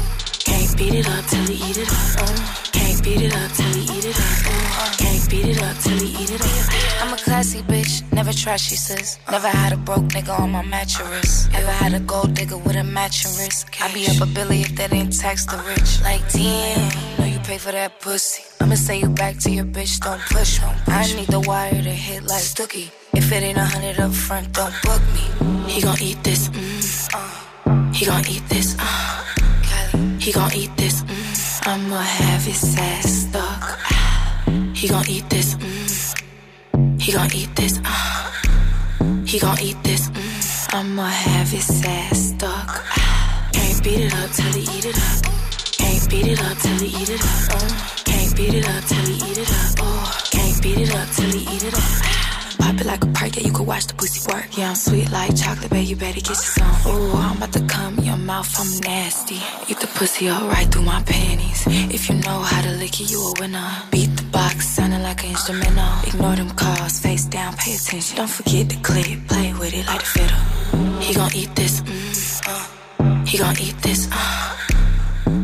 [0.44, 2.30] Can't beat it up till he eat it up.
[2.30, 2.85] Uh.
[3.06, 4.46] Beat it up till he eat it up.
[4.50, 4.92] Uh.
[4.98, 7.02] Can't beat it up till he eat it up.
[7.02, 9.20] I'm a classy bitch, never trashy sis.
[9.30, 11.48] Never had a broke nigga on my mattress.
[11.54, 13.68] Ever had a gold digger with a matching wrist.
[13.80, 16.02] I be up a billy if that ain't tax the rich.
[16.02, 18.42] Like damn, know you pay for that pussy.
[18.60, 20.68] I'ma send you back to your bitch, don't push me.
[20.88, 22.90] I need the wire to hit like Stookie.
[23.14, 25.70] If it ain't a hundred up front, don't book me.
[25.70, 27.94] He gon' eat this, mm.
[27.94, 29.24] He gon' eat this, uh.
[30.18, 31.45] He gon' eat this, mm.
[31.68, 33.80] I'ma have his ass stuck.
[34.72, 37.00] He gon' eat this, mm.
[37.00, 38.30] He gon' eat this, uh.
[39.26, 40.74] He gon' eat this, mm.
[40.74, 42.84] I'ma have his ass stuck.
[43.52, 45.24] Can't beat it up till he eat it up.
[45.78, 48.04] Can't beat it up till he eat it up.
[48.04, 49.74] Can't beat it up till he eat it up.
[49.80, 52.15] Oh, can't beat it up till he eat it up.
[52.76, 54.46] Pop it like a perk, yeah, you can watch the pussy work.
[54.52, 56.92] Yeah, I'm sweet like chocolate, babe, you better get some.
[56.92, 59.40] Ooh, I'm about to come in your mouth, I'm nasty.
[59.70, 61.64] Eat the pussy up right through my panties.
[61.66, 63.66] If you know how to lick it, you a winner.
[63.90, 65.88] Beat the box, sounding like an instrumental.
[66.06, 68.16] Ignore them calls, face down, pay attention.
[68.18, 71.00] Don't forget the clip, play with it like a fiddle.
[71.00, 73.24] He gon' eat this, mm, uh.
[73.24, 74.56] He gon' eat this, uh.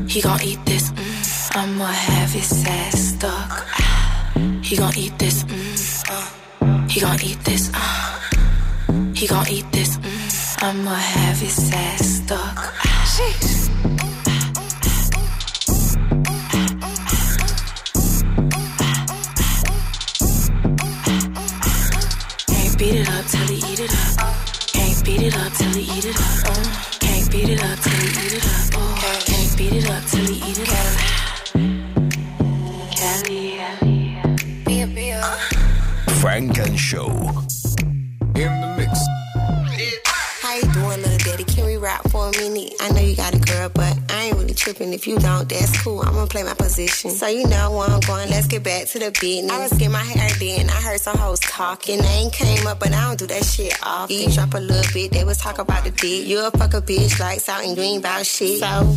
[0.06, 1.56] He gon' eat this, mm.
[1.56, 3.66] I'ma have his ass stuck.
[4.62, 5.61] He gon' eat this, mm.
[6.92, 8.20] He gon' eat this, uh.
[9.14, 10.62] He gon' eat this, mm.
[10.62, 12.58] I'ma have his ass stuck.
[13.12, 13.70] Sheesh.
[22.46, 24.36] Can't beat it up till he eat it up.
[24.74, 26.44] Can't beat it up till he eat it up.
[26.44, 26.64] Uh.
[27.00, 28.52] Can't beat it up till he eat it up.
[28.76, 29.22] Oh.
[29.24, 30.11] Can't beat it up
[36.92, 37.08] Show.
[38.36, 39.00] In the mix.
[40.42, 41.44] How you doing, little daddy?
[41.44, 42.74] Can we rap for a minute?
[42.82, 44.92] I know you got a girl, but I ain't really tripping.
[44.92, 46.02] If you don't, that's cool.
[46.02, 47.12] I'm gonna play my position.
[47.12, 48.28] So you know where I'm going.
[48.28, 49.50] Let's get back to the business.
[49.50, 50.68] I was getting my hair done.
[50.68, 52.02] I heard some hoes talking.
[52.02, 54.14] They ain't came up, but I don't do that shit often.
[54.14, 55.12] You drop a little bit.
[55.12, 56.26] They was talk about the dick.
[56.26, 58.60] You a fuck a bitch like and you ain't about shit.
[58.60, 58.94] So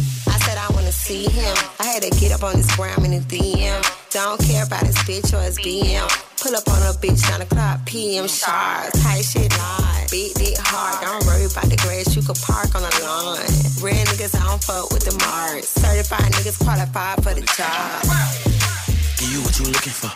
[0.55, 1.55] said I wanna see him.
[1.79, 3.81] I had to get up on this gram in the DM.
[4.11, 6.07] Don't care about his bitch or his BM.
[6.41, 8.91] Pull up on a bitch 9 o'clock PM sharp.
[9.03, 10.09] Tight shit live.
[10.11, 11.03] Beat it hard.
[11.03, 12.15] Don't worry about the grass.
[12.15, 13.39] You could park on the lawn.
[13.83, 15.69] Real niggas, I don't fuck with the marks.
[15.75, 18.03] Certified niggas qualified for the job.
[19.19, 20.11] Give you what you looking for.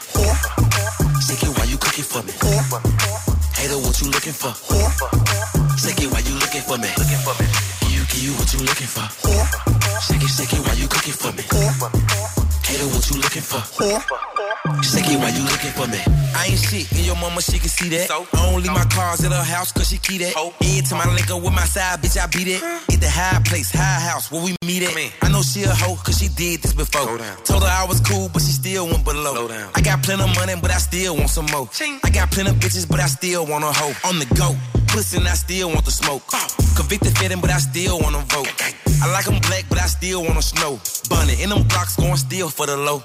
[1.25, 2.33] Shake it while you cooking for me.
[3.57, 4.53] Hater, what you looking for?
[5.75, 6.89] Shake it while you looking for me.
[6.95, 7.47] Looking for me.
[7.83, 9.68] Give you, give you what you looking for.
[9.99, 11.43] Shake it, shake it while you cooking for me.
[12.63, 13.59] Hater, what you looking for?
[14.81, 15.99] Shake it while you looking for me.
[16.35, 18.07] I ain't shit, and your mama, she can see that.
[18.07, 20.33] So, I don't leave my cars at her house, cause she key that.
[20.37, 22.63] Every time I link up with my side, bitch, I beat it.
[22.63, 24.95] At the high place, high house, where we meet at.
[25.21, 27.17] I know she a hoe, cause she did this before.
[27.43, 29.49] Told her I was cool, but she still went below.
[29.75, 31.67] I got plenty of money, but I still want some more.
[32.03, 33.93] I got plenty of bitches, but I still want a hoe.
[34.07, 34.55] On the go.
[34.89, 36.23] Pussy and I still want the smoke.
[36.75, 38.49] Convicted fitting, but I still want to vote.
[39.01, 40.79] I like 'em black, but I still wanna snow.
[41.09, 43.03] Bunny in them blocks going still for the low.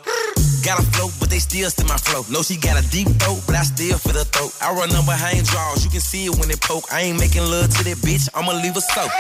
[0.65, 2.25] Got a flow, but they still see my flow.
[2.31, 4.53] No, she got a deep throat, but I still feel the throat.
[4.61, 6.87] I run them behind draws, you can see it when they poke.
[6.91, 9.13] I ain't making love to that bitch, I'ma leave her soak.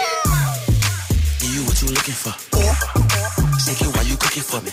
[1.40, 2.34] Give you what you looking for.
[3.60, 4.70] Shake it while you cooking for me.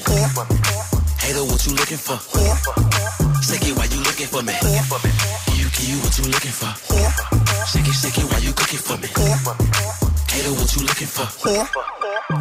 [1.20, 2.18] Hater, what you looking for?
[3.44, 4.54] Shake it while you looking for me.
[4.62, 7.41] Give you, give you what you looking for.
[7.68, 9.08] Shake it, shake it while you cooking for me.
[10.30, 11.28] Hater, what you looking for?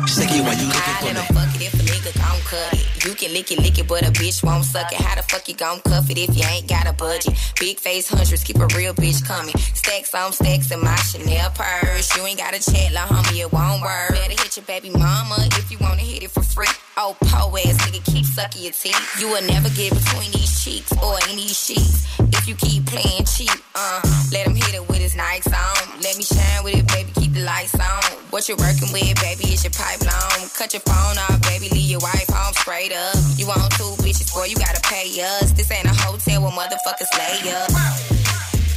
[0.06, 1.20] Shake it while you looking for me.
[1.34, 3.04] Fuck it if a nigga gon' cut it.
[3.04, 5.00] You can lick it, lick it, but a bitch won't suck it.
[5.00, 7.34] How the fuck you gon' cuff it if you ain't got a budget?
[7.58, 9.56] Big face hundreds, keep a real bitch coming.
[9.74, 12.16] Stacks on stacks in my Chanel purse.
[12.16, 14.10] You ain't got a chat, la homie, it won't work.
[14.10, 16.68] Better hit your baby mama if you wanna hit it free.
[16.96, 18.98] Oh, po ass nigga, keep sucking your teeth.
[19.20, 22.06] You will never get between these cheeks or in these sheets.
[22.18, 24.00] If you keep playing cheap, uh,
[24.32, 26.00] let him hit it with his Nikes on.
[26.02, 28.02] Let me shine with it, baby, keep the lights on.
[28.30, 30.50] What you working with, baby, is your pipeline.
[30.58, 33.16] Cut your phone off, baby, leave your wife home straight up.
[33.36, 35.52] You want two bitches, boy, you gotta pay us.
[35.52, 37.70] This ain't a hotel where motherfuckers lay up.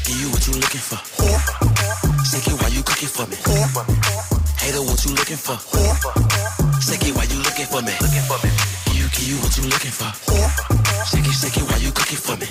[0.06, 1.00] Give you what you looking for.
[2.24, 3.38] Shake it while you cooking for me.
[4.64, 5.60] Hater, what you looking for?
[6.80, 7.94] Shake it while you looking for me.
[8.02, 8.52] Looking for me.
[8.94, 10.12] You, you what you looking for.
[11.06, 12.46] Shake it, shake it while you cooking for me.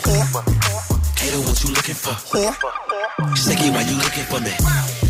[1.16, 2.14] Hater, what you looking for?
[3.36, 5.01] Shake it why you looking for me.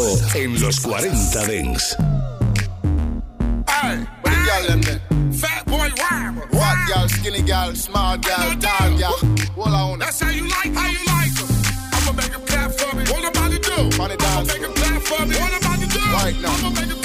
[0.00, 1.96] Solo en los 40 Dance.
[3.68, 5.32] Hey, what the girl them then?
[5.32, 6.36] Fat boy rhyme.
[6.36, 9.18] What girl, skinny girl, small girl, tall girl.
[9.56, 9.98] Hold on.
[9.98, 11.48] That's how you like, how you like 'em.
[11.92, 13.02] I'ma make 'em clap for me.
[13.10, 13.90] What I'm about to do?
[13.98, 15.36] Funny I'ma make 'em clap for me.
[15.36, 16.00] What I'm about to do?
[16.14, 16.54] Right now.
[16.54, 16.99] I'ma make 'em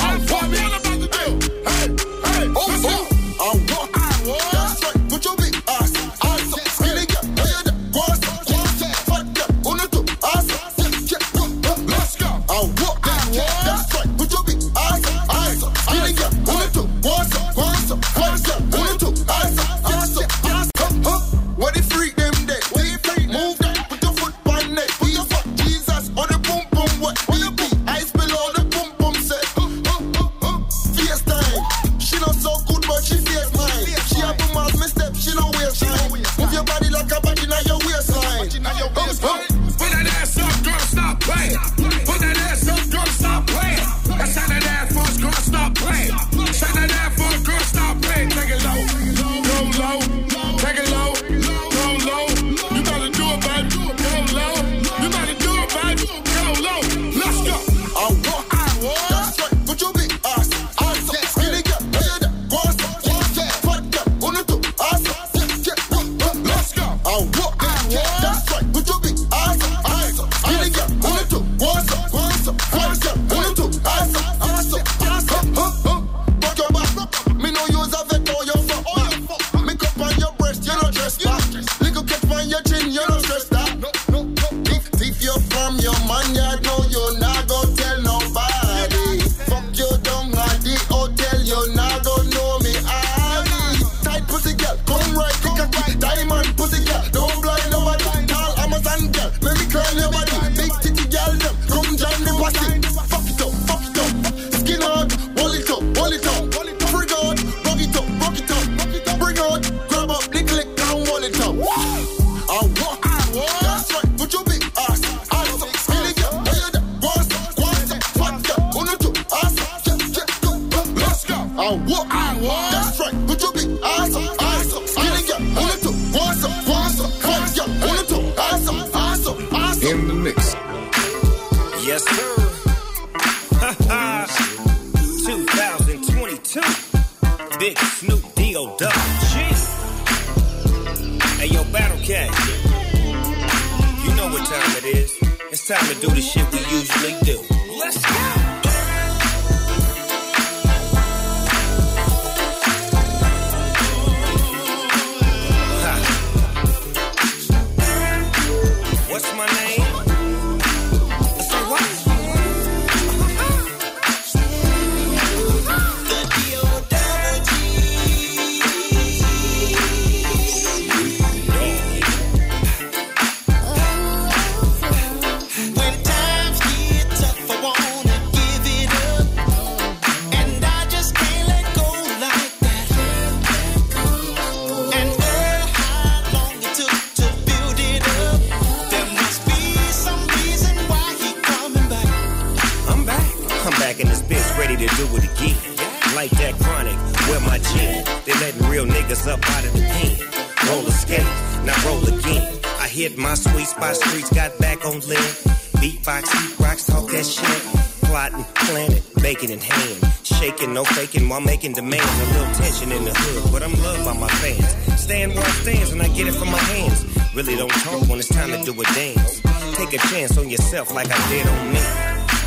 [208.16, 210.13] Plotting, planning, making in hand.
[210.24, 212.07] Shaking, no faking while making demands.
[212.22, 214.72] A little tension in the hood, but I'm loved by my fans.
[215.03, 217.03] Stand where I stands and I get it from my hands.
[217.36, 219.41] Really don't talk when it's time to do a dance.
[219.76, 221.82] Take a chance on yourself like I did on me.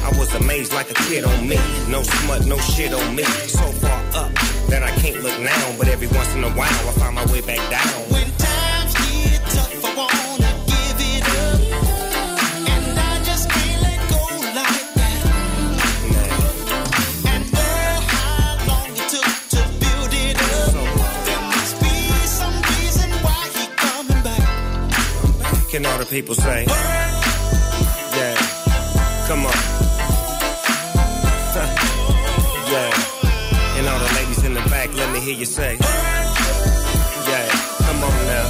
[0.08, 1.60] I was amazed like a kid on me.
[1.90, 3.24] No smut, no shit on me.
[3.24, 4.32] So far up
[4.72, 5.76] that I can't look now.
[5.76, 8.08] But every once in a while, I find my way back down.
[8.08, 9.84] When times get tough,
[25.70, 26.64] Can all the people say?
[26.66, 28.36] Yeah.
[29.28, 29.52] Come on.
[32.72, 32.90] yeah.
[33.76, 35.76] And all the ladies in the back, let me hear you say.
[35.76, 37.48] Yeah.
[37.84, 38.46] Come on now.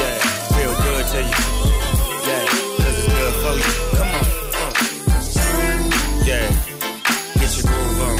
[0.00, 0.18] Yeah.
[0.56, 1.38] Feel good to you.
[2.26, 2.44] Yeah.
[2.78, 3.72] Cause it's good for you.
[3.98, 4.24] Come on.
[4.58, 4.72] Uh.
[6.26, 6.46] Yeah.
[7.38, 8.18] Get your groove on.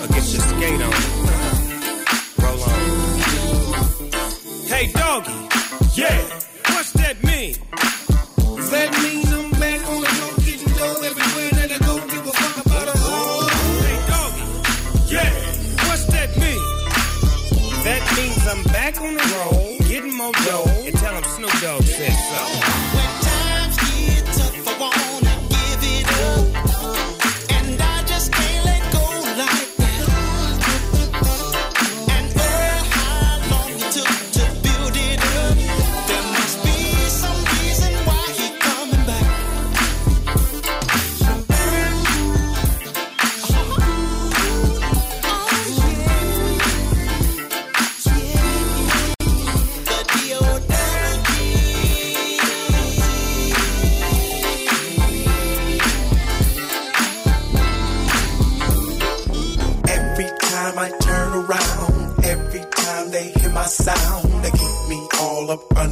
[0.00, 0.94] Or get your skate on.
[2.40, 2.80] Roll on.
[4.68, 5.35] Hey, doggy.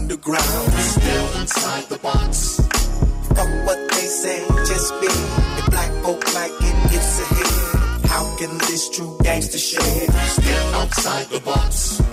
[0.05, 0.73] Underground.
[0.73, 2.61] Still inside the box.
[3.37, 5.09] Fuck what they say, just be.
[5.59, 8.11] If black folk like it, it's a hit.
[8.11, 10.11] How can this true gangster shit?
[10.37, 12.04] Still outside the box.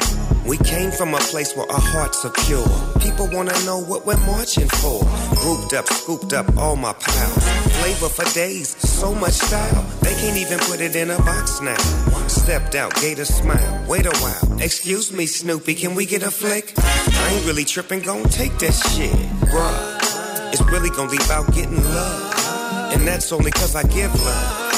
[0.51, 2.67] We came from a place where our hearts are pure.
[2.99, 4.99] People wanna know what we're marching for.
[5.37, 7.43] Grouped up, scooped up all my pals.
[7.79, 9.85] Flavor for days, so much style.
[10.01, 11.77] They can't even put it in a box now.
[12.27, 13.85] Stepped out, gave a smile.
[13.87, 14.59] Wait a while.
[14.59, 16.73] Excuse me, Snoopy, can we get a flick?
[16.77, 19.15] I ain't really tripping, gon' take that shit.
[19.51, 22.91] Bruh, it's really gonna be about getting love.
[22.91, 24.70] And that's only cause I give love.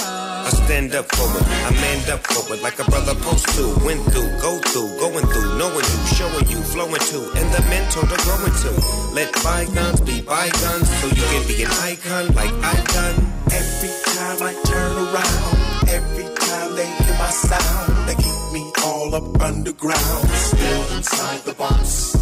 [0.44, 3.64] I stand up for it, I manned up for it like a brother post to.
[3.86, 8.04] Went through, go through, going through, knowing you, showing you, flowing to, and the mentor
[8.04, 8.72] to growing to.
[9.16, 13.16] Let bygones be bygones so you can be an icon like I've done.
[13.56, 19.16] Every time I turn around, every time they hear my sound, they keep me all
[19.16, 20.28] up underground.
[20.52, 22.18] Still inside the box.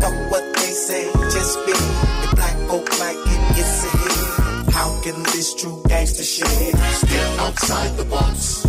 [0.00, 4.11] Fuck what they say, just be the black folk like it, it's a hit.
[4.72, 8.66] How can this true gangster shit still outside the box?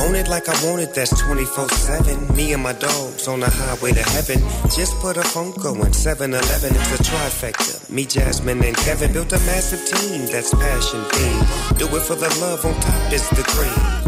[0.00, 2.36] Own it like I want it, that's 24 7.
[2.36, 4.38] Me and my dogs on the highway to heaven.
[4.70, 7.90] Just put a phone call in 7 Eleven, it's a trifecta.
[7.90, 11.78] Me, Jasmine, and Kevin built a massive team that's passion themed.
[11.78, 13.98] Do it for the love, on top is the cream.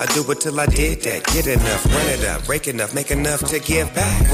[0.00, 1.24] I do it till I did that.
[1.34, 4.26] Get enough, run it up, break enough, make enough to give back.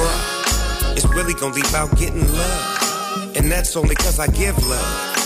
[0.97, 3.37] It's really gonna be about getting love.
[3.37, 5.18] And that's only cause I give love.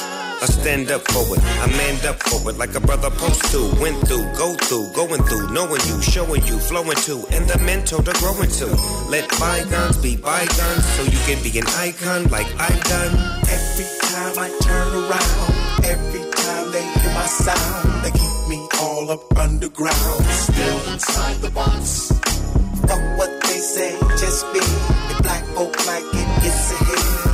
[0.42, 3.62] I stand up for it, I manned up for it like a brother post to.
[3.80, 8.02] Went through, go through, going through, knowing you, showing you, flowing to, and the mentor
[8.02, 8.66] to growing to.
[9.06, 13.14] Let bygones be bygones so you can be an icon like I've done.
[13.46, 19.10] Every time I turn around, every time they hear my sound, they keep me all
[19.12, 20.24] up underground.
[20.26, 22.10] Still inside the box.
[22.90, 27.31] Fuck what they say, just be the black folk like it, it's a hit.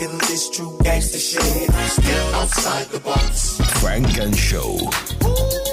[0.00, 3.58] Can this true gangster shit still outside the box?
[3.82, 5.69] Funk and Show.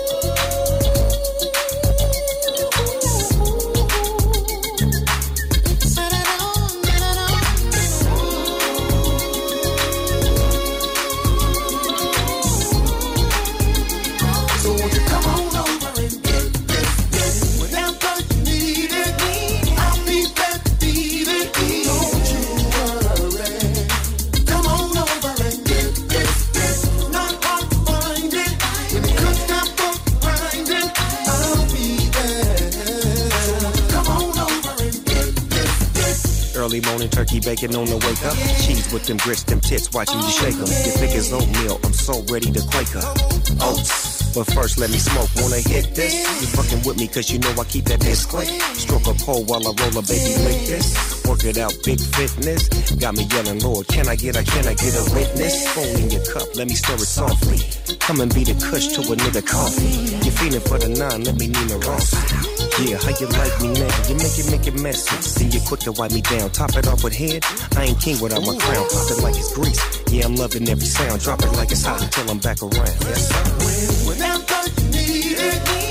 [37.38, 38.38] Turkey bacon on the wake up.
[38.64, 40.68] Cheese with them grits, them tits, watching you shake them.
[40.68, 43.18] Your thick as oatmeal, I'm so ready to quake up.
[43.62, 44.34] Oats.
[44.34, 45.30] But first, let me smoke.
[45.38, 46.14] Wanna hit this?
[46.42, 48.50] You fucking with me, cause you know I keep that bitch quick.
[48.78, 51.26] Stroke a pole while I roll a baby lick this.
[51.26, 52.70] Work it out, big fitness.
[52.96, 55.68] Got me yelling, Lord, can I get a, can I get a witness?
[55.74, 57.60] Phone in your cup, let me stir it softly.
[58.00, 60.16] Come and be the kush to a nigga coffee.
[60.24, 62.57] You're feeling for the nine, let me Nina Ross.
[62.80, 63.90] Yeah, how you like me now?
[64.08, 65.40] You make it, make it messy.
[65.40, 66.52] Then you quick to wipe me down.
[66.52, 67.44] Top it off with head.
[67.76, 68.88] I ain't king without my crown.
[68.88, 69.82] Pop it like it's grease.
[70.12, 71.20] Yeah, I'm loving every sound.
[71.22, 72.76] Drop it like it's hot until I'm back around.
[72.76, 74.08] Yes, sir.
[74.08, 75.87] Whenever you need it,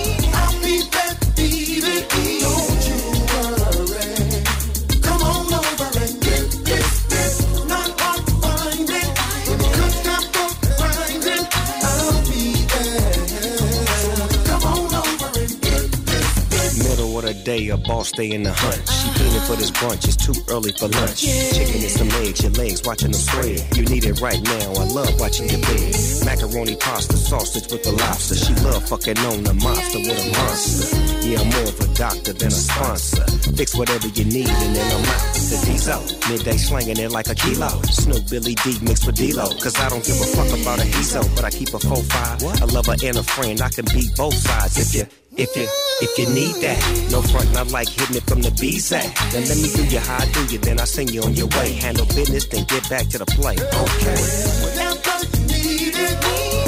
[17.57, 18.83] day, a boss stay in the hunt.
[18.89, 21.23] She feeling for this brunch, it's too early for lunch.
[21.23, 23.61] Chicken and some eggs, your legs watching them spread.
[23.77, 25.95] You need it right now, I love watching your bed.
[26.25, 28.37] Macaroni pasta, sausage with the lobster.
[28.37, 30.97] She love fucking on the monster with a monster.
[31.27, 33.25] Yeah, I'm more of a doctor than a sponsor.
[33.57, 35.35] Fix whatever you need and then I'm out.
[35.35, 35.87] The D's
[36.29, 37.71] midday slanging it like a kilo.
[37.89, 39.47] Snoop Billy D mixed with D-Lo.
[39.63, 42.63] Cause I don't give a fuck about a HISO, but I keep a 4-5.
[42.63, 45.69] A lover and a friend, I can beat both sides if you if you
[46.01, 47.09] if you need that.
[47.11, 49.13] No front, not like hitting it from the B side.
[49.33, 51.49] Then let me do you how I do you, then I send you on your
[51.49, 51.73] way.
[51.75, 53.57] Handle business, then get back to the play.
[53.57, 54.19] Okay.
[54.65, 56.66] Whenever you need it,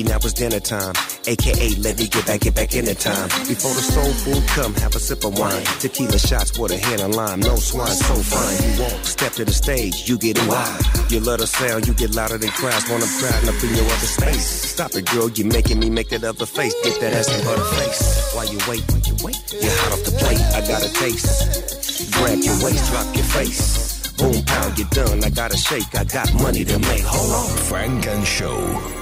[0.00, 0.94] Baby, now it's dinner time.
[1.26, 3.28] AKA, let me get back, get back in the time.
[3.44, 5.64] Before the soul food come, have a sip of wine.
[5.78, 7.40] Tequila shots with a hand of lime.
[7.40, 8.56] No swine, so fine.
[8.64, 10.80] You walk, step to the stage, you get wild.
[11.10, 12.88] You love the sound, you get louder than crowds.
[12.88, 14.46] Wanna crowd up in your other space.
[14.72, 16.74] Stop it, girl, you making me make that other face.
[16.82, 18.32] Get that ass in butter face.
[18.32, 20.40] While you wait, while you wait, you're hot off the plate.
[20.56, 22.12] I got a taste.
[22.16, 24.16] Grab your waist, drop your face.
[24.16, 25.24] Boom, pound, you're done.
[25.24, 27.04] I got to shake, I got money to make.
[27.04, 27.56] Hold on.
[27.68, 28.99] Funk and Show.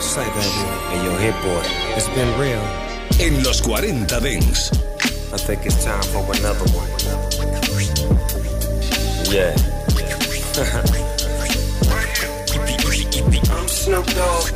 [0.00, 0.48] Say, baby,
[0.92, 1.62] and your hit boy,
[1.96, 2.60] it's been real.
[3.20, 4.72] En los 40 Dance.
[5.32, 6.88] I think it's time for another one.
[9.30, 9.54] Yeah.
[13.66, 14.48] Snoop Dogg,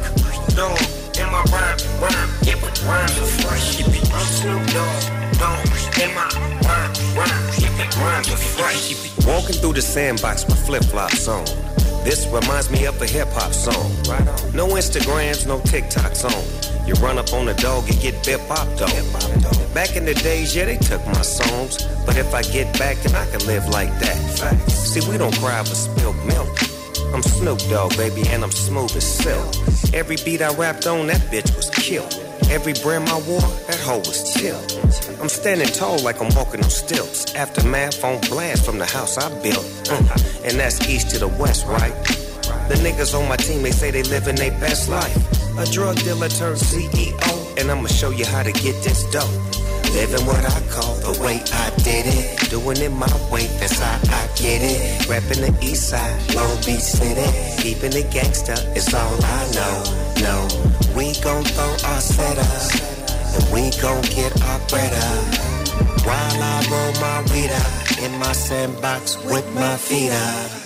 [0.54, 0.78] dog,
[1.18, 3.82] in my rhyme, rhyme, yeah, but rhymes are fresh.
[3.82, 5.02] I'm Snoop Dogg,
[5.38, 5.66] dog,
[6.00, 6.28] in my
[6.62, 9.26] rhyme, rhyme, yeah, but rhymes are fresh.
[9.26, 11.44] Walking through the sandbox with flip flops on.
[12.04, 13.90] This reminds me of a hip hop song.
[14.54, 16.86] No Instagrams, no TikToks on.
[16.86, 18.90] You run up on a dog and get bip bop dog.
[19.74, 21.84] Back in the days, yeah, they took my songs.
[22.06, 24.70] But if I get back, then I can live like that.
[24.70, 26.48] See, we don't cry for spilled milk.
[27.12, 29.54] I'm Snoop Dogg, baby, and I'm smooth as silk.
[29.94, 32.14] Every beat I rapped on, that bitch was killed.
[32.50, 34.58] Every brim I wore, that hoe was chill.
[35.20, 37.34] I'm standing tall like I'm walking on stilts.
[37.34, 39.64] Aftermath on blast from the house I built.
[39.84, 40.44] Mm.
[40.48, 41.94] And that's east to the west, right?
[42.68, 45.16] The niggas on my team, they say they living their best life.
[45.58, 49.28] A drug dealer turned CEO, and I'ma show you how to get this dope.
[49.92, 52.50] Living what I call the way I did it.
[52.50, 55.08] Doing it my way, that's how I get it.
[55.08, 57.28] Rapping the east side, Long Beach City.
[57.62, 59.76] Keeping it gangsta it's all I know.
[60.22, 62.97] No, we gon' throw our setup.
[63.38, 66.04] And we gon' get our bread up.
[66.04, 70.57] While I roll my weed up in my sandbox with my feet up.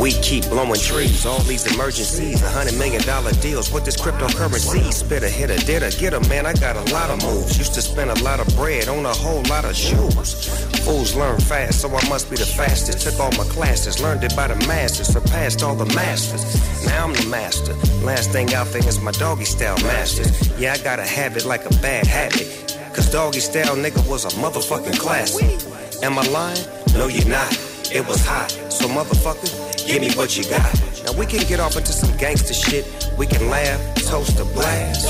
[0.00, 3.70] We keep blowing trees, all these emergencies, a hundred million dollar deals.
[3.70, 4.92] What this cryptocurrency?
[4.92, 6.46] Spit a hit a did a get a man.
[6.46, 7.58] I got a lot of moves.
[7.58, 10.48] Used to spend a lot of bread on a whole lot of shoes.
[10.84, 13.06] Fools learn fast, so I must be the fastest.
[13.06, 16.44] Took all my classes, learned it by the masses, surpassed all the masters.
[16.86, 17.74] Now I'm the master.
[18.04, 20.30] Last thing out there is my doggy style masters.
[20.58, 22.78] Yeah, I got a habit like a bad habit.
[22.94, 25.60] Cause doggy style nigga was a motherfucking classic.
[26.02, 26.64] Am I lying?
[26.94, 27.52] No, you're not.
[27.94, 28.50] It was hot.
[28.70, 30.72] So motherfucker, give me what you got.
[31.04, 32.84] Now we can get off into some gangster shit.
[33.18, 35.06] We can laugh, toast a blast.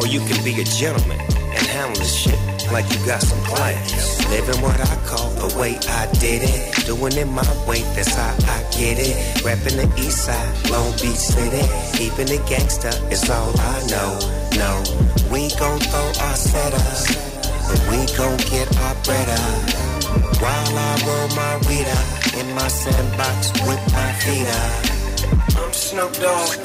[0.00, 2.38] Or you can be a gentleman and handle this shit
[2.72, 4.28] like you got some class.
[4.30, 6.86] Living what I call the way I did it.
[6.86, 9.44] Doing it my way, that's how I get it.
[9.44, 11.66] Rapping the east side, Long Beach City.
[11.96, 14.18] Keeping it gangsta is all I know.
[14.56, 14.72] No,
[15.32, 16.80] we gon' throw our setup.
[17.70, 19.89] And we gon' get our bread up.
[20.40, 24.90] While I roll my weed up in my sandbox with my feet up.
[25.56, 26.56] I'm Snoop Dogg,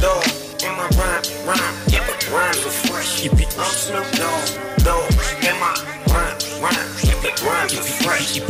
[0.00, 0.24] dog,
[0.62, 3.26] in my rhyme, rhyme, yeah, but rhymes are fresh.
[3.26, 4.48] I'm Snoop Dogg,
[4.84, 5.10] dog,
[5.42, 5.74] in my
[6.12, 8.40] rhyme, rhyme, yeah, but rhymes are fresh.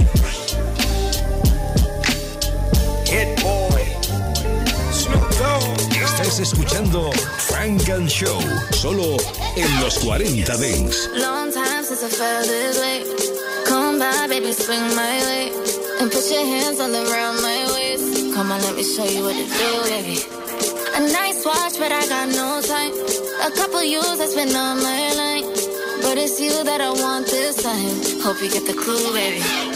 [3.09, 3.83] Hit boy,
[4.93, 5.85] Snoop Dogg.
[6.03, 8.41] Estás escuchando Frank and Show,
[8.73, 9.17] solo
[9.57, 11.09] en los 40 Dents.
[11.17, 13.24] Long time since I felt this way.
[13.95, 15.53] Come by, baby, swing my way.
[16.01, 18.35] And put your hands all around my waist.
[18.35, 20.19] Come on, let me show you what to do, baby.
[20.97, 22.91] A nice watch, but I got no time.
[23.47, 25.45] A couple years I spent on my line.
[26.03, 28.21] But it's you that I want this time.
[28.21, 29.74] Hope you get the clue, baby.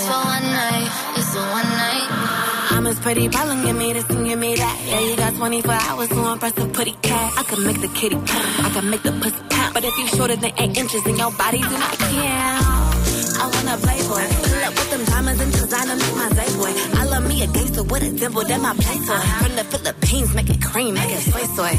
[0.00, 0.90] Just for one night.
[1.18, 2.08] It's a one night.
[2.70, 4.82] I'm as pretty problem, give me this and give me that.
[4.86, 7.32] Yeah, you got 24 hours to impress a pretty cat.
[7.36, 9.74] I can make the kitty purr, I can make the pussy count.
[9.74, 12.79] But if you shorter than 8 inches, then your body do not count.
[13.40, 16.72] I wanna playboy, pull up with them diamonds and designer, make my day boy.
[17.00, 19.16] I love me a gangster with a dimple, that my play toy.
[19.16, 19.44] Uh-huh.
[19.44, 21.74] From the Philippines, make it cream, make it soy soy.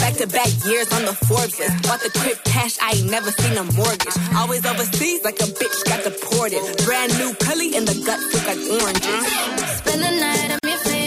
[0.00, 1.82] Back to back years on the Forbes list.
[1.84, 4.16] Bought the crib cash, I ain't never seen a mortgage.
[4.34, 6.62] Always overseas like a bitch got deported.
[6.86, 9.24] Brand new curly in the gut, look like oranges.
[9.78, 10.97] Spend the night, I'm your favorite.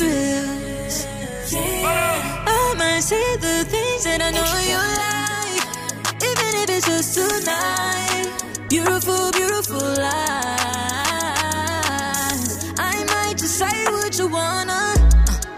[0.00, 0.96] Thrills.
[1.52, 5.66] I might say the things that I know you like,
[6.28, 8.28] even if it's just tonight.
[8.70, 10.04] Beautiful, beautiful lies.
[12.78, 14.72] I might just say what you wanna.
[14.72, 14.96] Uh,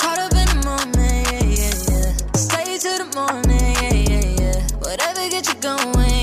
[0.03, 2.11] caught up in the moment, yeah, yeah, yeah.
[2.35, 4.59] Stay till the morning, yeah, yeah, yeah.
[4.87, 6.22] Whatever gets you going,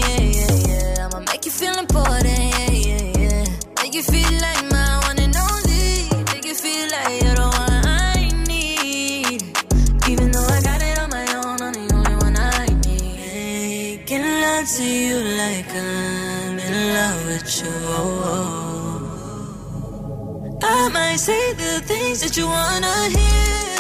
[22.19, 23.77] things that you wanna hear.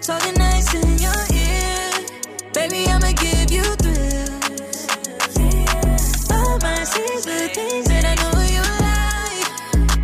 [0.00, 1.90] Talking nice in your ear.
[2.52, 4.30] Baby, I'ma give you thrills.
[6.62, 9.48] Might say the things that I know you like.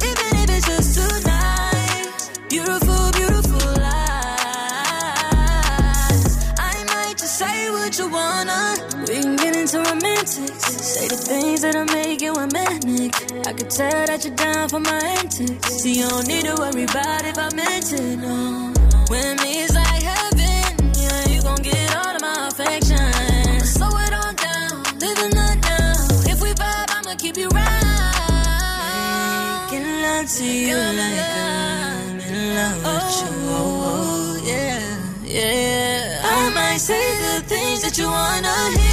[0.04, 2.08] Even if it's just tonight.
[2.48, 5.44] Beautiful, beautiful lies.
[6.58, 8.76] I might just say what you wanna.
[9.08, 10.64] We can get into romantics.
[10.66, 13.29] Say the things that'll make you romantic.
[13.50, 15.82] I could tell that you're down for my antics.
[15.82, 18.72] See, you don't need to worry about if I mention no.
[19.10, 20.94] With me, it's like heaven.
[20.94, 23.10] Yeah, you gon' get all of my affection.
[23.66, 26.30] Slow it on down, living the now.
[26.30, 27.66] If we vibe, I'ma keep you round.
[29.66, 33.34] Making love to you like I'm in love with oh, you.
[33.50, 34.78] Oh, yeah,
[35.26, 36.22] yeah.
[36.22, 38.89] I might say the things that you wanna hear.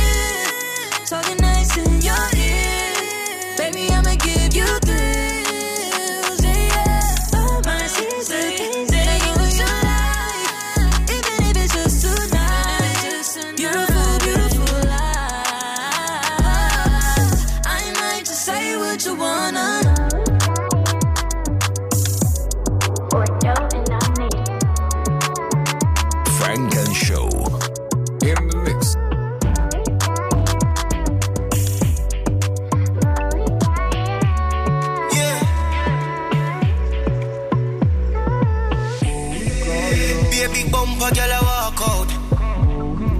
[40.37, 42.09] Baby bumper, girl, I walk out.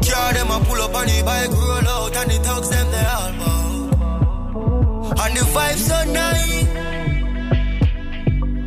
[0.06, 3.06] Car them a pull up on the bike, roll out, and the thugs them they
[3.10, 5.26] all bout.
[5.26, 6.62] And the vibe so nice.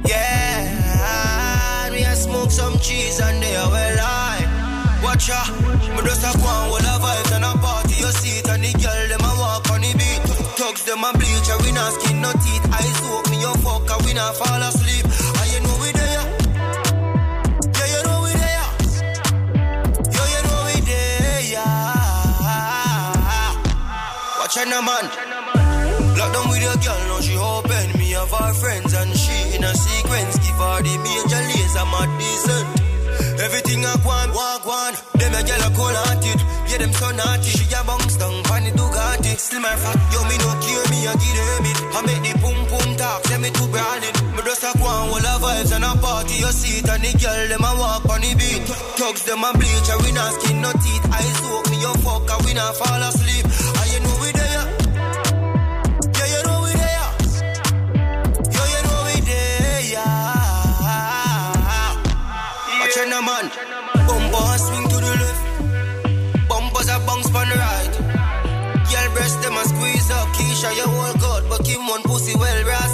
[0.04, 4.42] Yeah, me a smoke some cheese and they are well high.
[5.04, 5.40] Watch ya,
[5.94, 7.94] me just a go on with the vibes and a party.
[8.02, 10.26] You see it and the girl them a walk on the beat.
[10.58, 12.66] Thugs them a bleach, and we not skin no teeth.
[12.74, 14.79] Eyes open, me you fuck, and we not fall asleep.
[24.60, 25.08] Out, man.
[26.20, 27.96] Lock down with your girl, now she open.
[27.96, 30.36] Me have her friends and she in a sequence.
[30.36, 32.68] Give her the major laser, mad decent.
[33.40, 34.94] Everything I want, walk one.
[35.16, 36.40] Them a girl a cold hearted.
[36.68, 37.48] Yeah, them so naughty.
[37.56, 39.32] She a bounce down, the Ducati.
[39.40, 41.78] Still my fat, yo, me no care, me a give them it.
[41.96, 44.16] I make the pum pum talk, send me to brawling.
[44.36, 46.36] Me just a go on, all the vibes and a party.
[46.36, 48.68] You see it and the girl, them a walk on the beat.
[49.00, 51.04] Thugs, them a bleach, and we not skin no teeth.
[51.08, 53.69] Eyes open, you fuck, and we not fall asleep.
[63.42, 64.06] Man.
[64.06, 66.48] Bumper swing to the left.
[66.48, 67.94] Bumpers a bounce on the right.
[68.90, 70.28] Girl breast them a squeeze up.
[70.36, 72.89] Keisha, you all good, but Kim one pussy well brass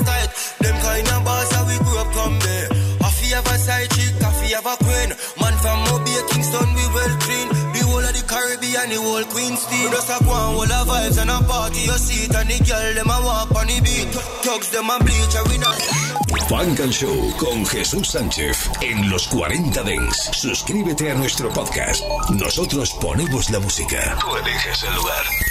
[16.58, 20.30] And Show con Jesús Sánchez en los 40 Dents.
[20.32, 22.02] Suscríbete a nuestro podcast.
[22.30, 24.16] Nosotros ponemos la música.
[24.20, 25.24] Tú eliges el lugar.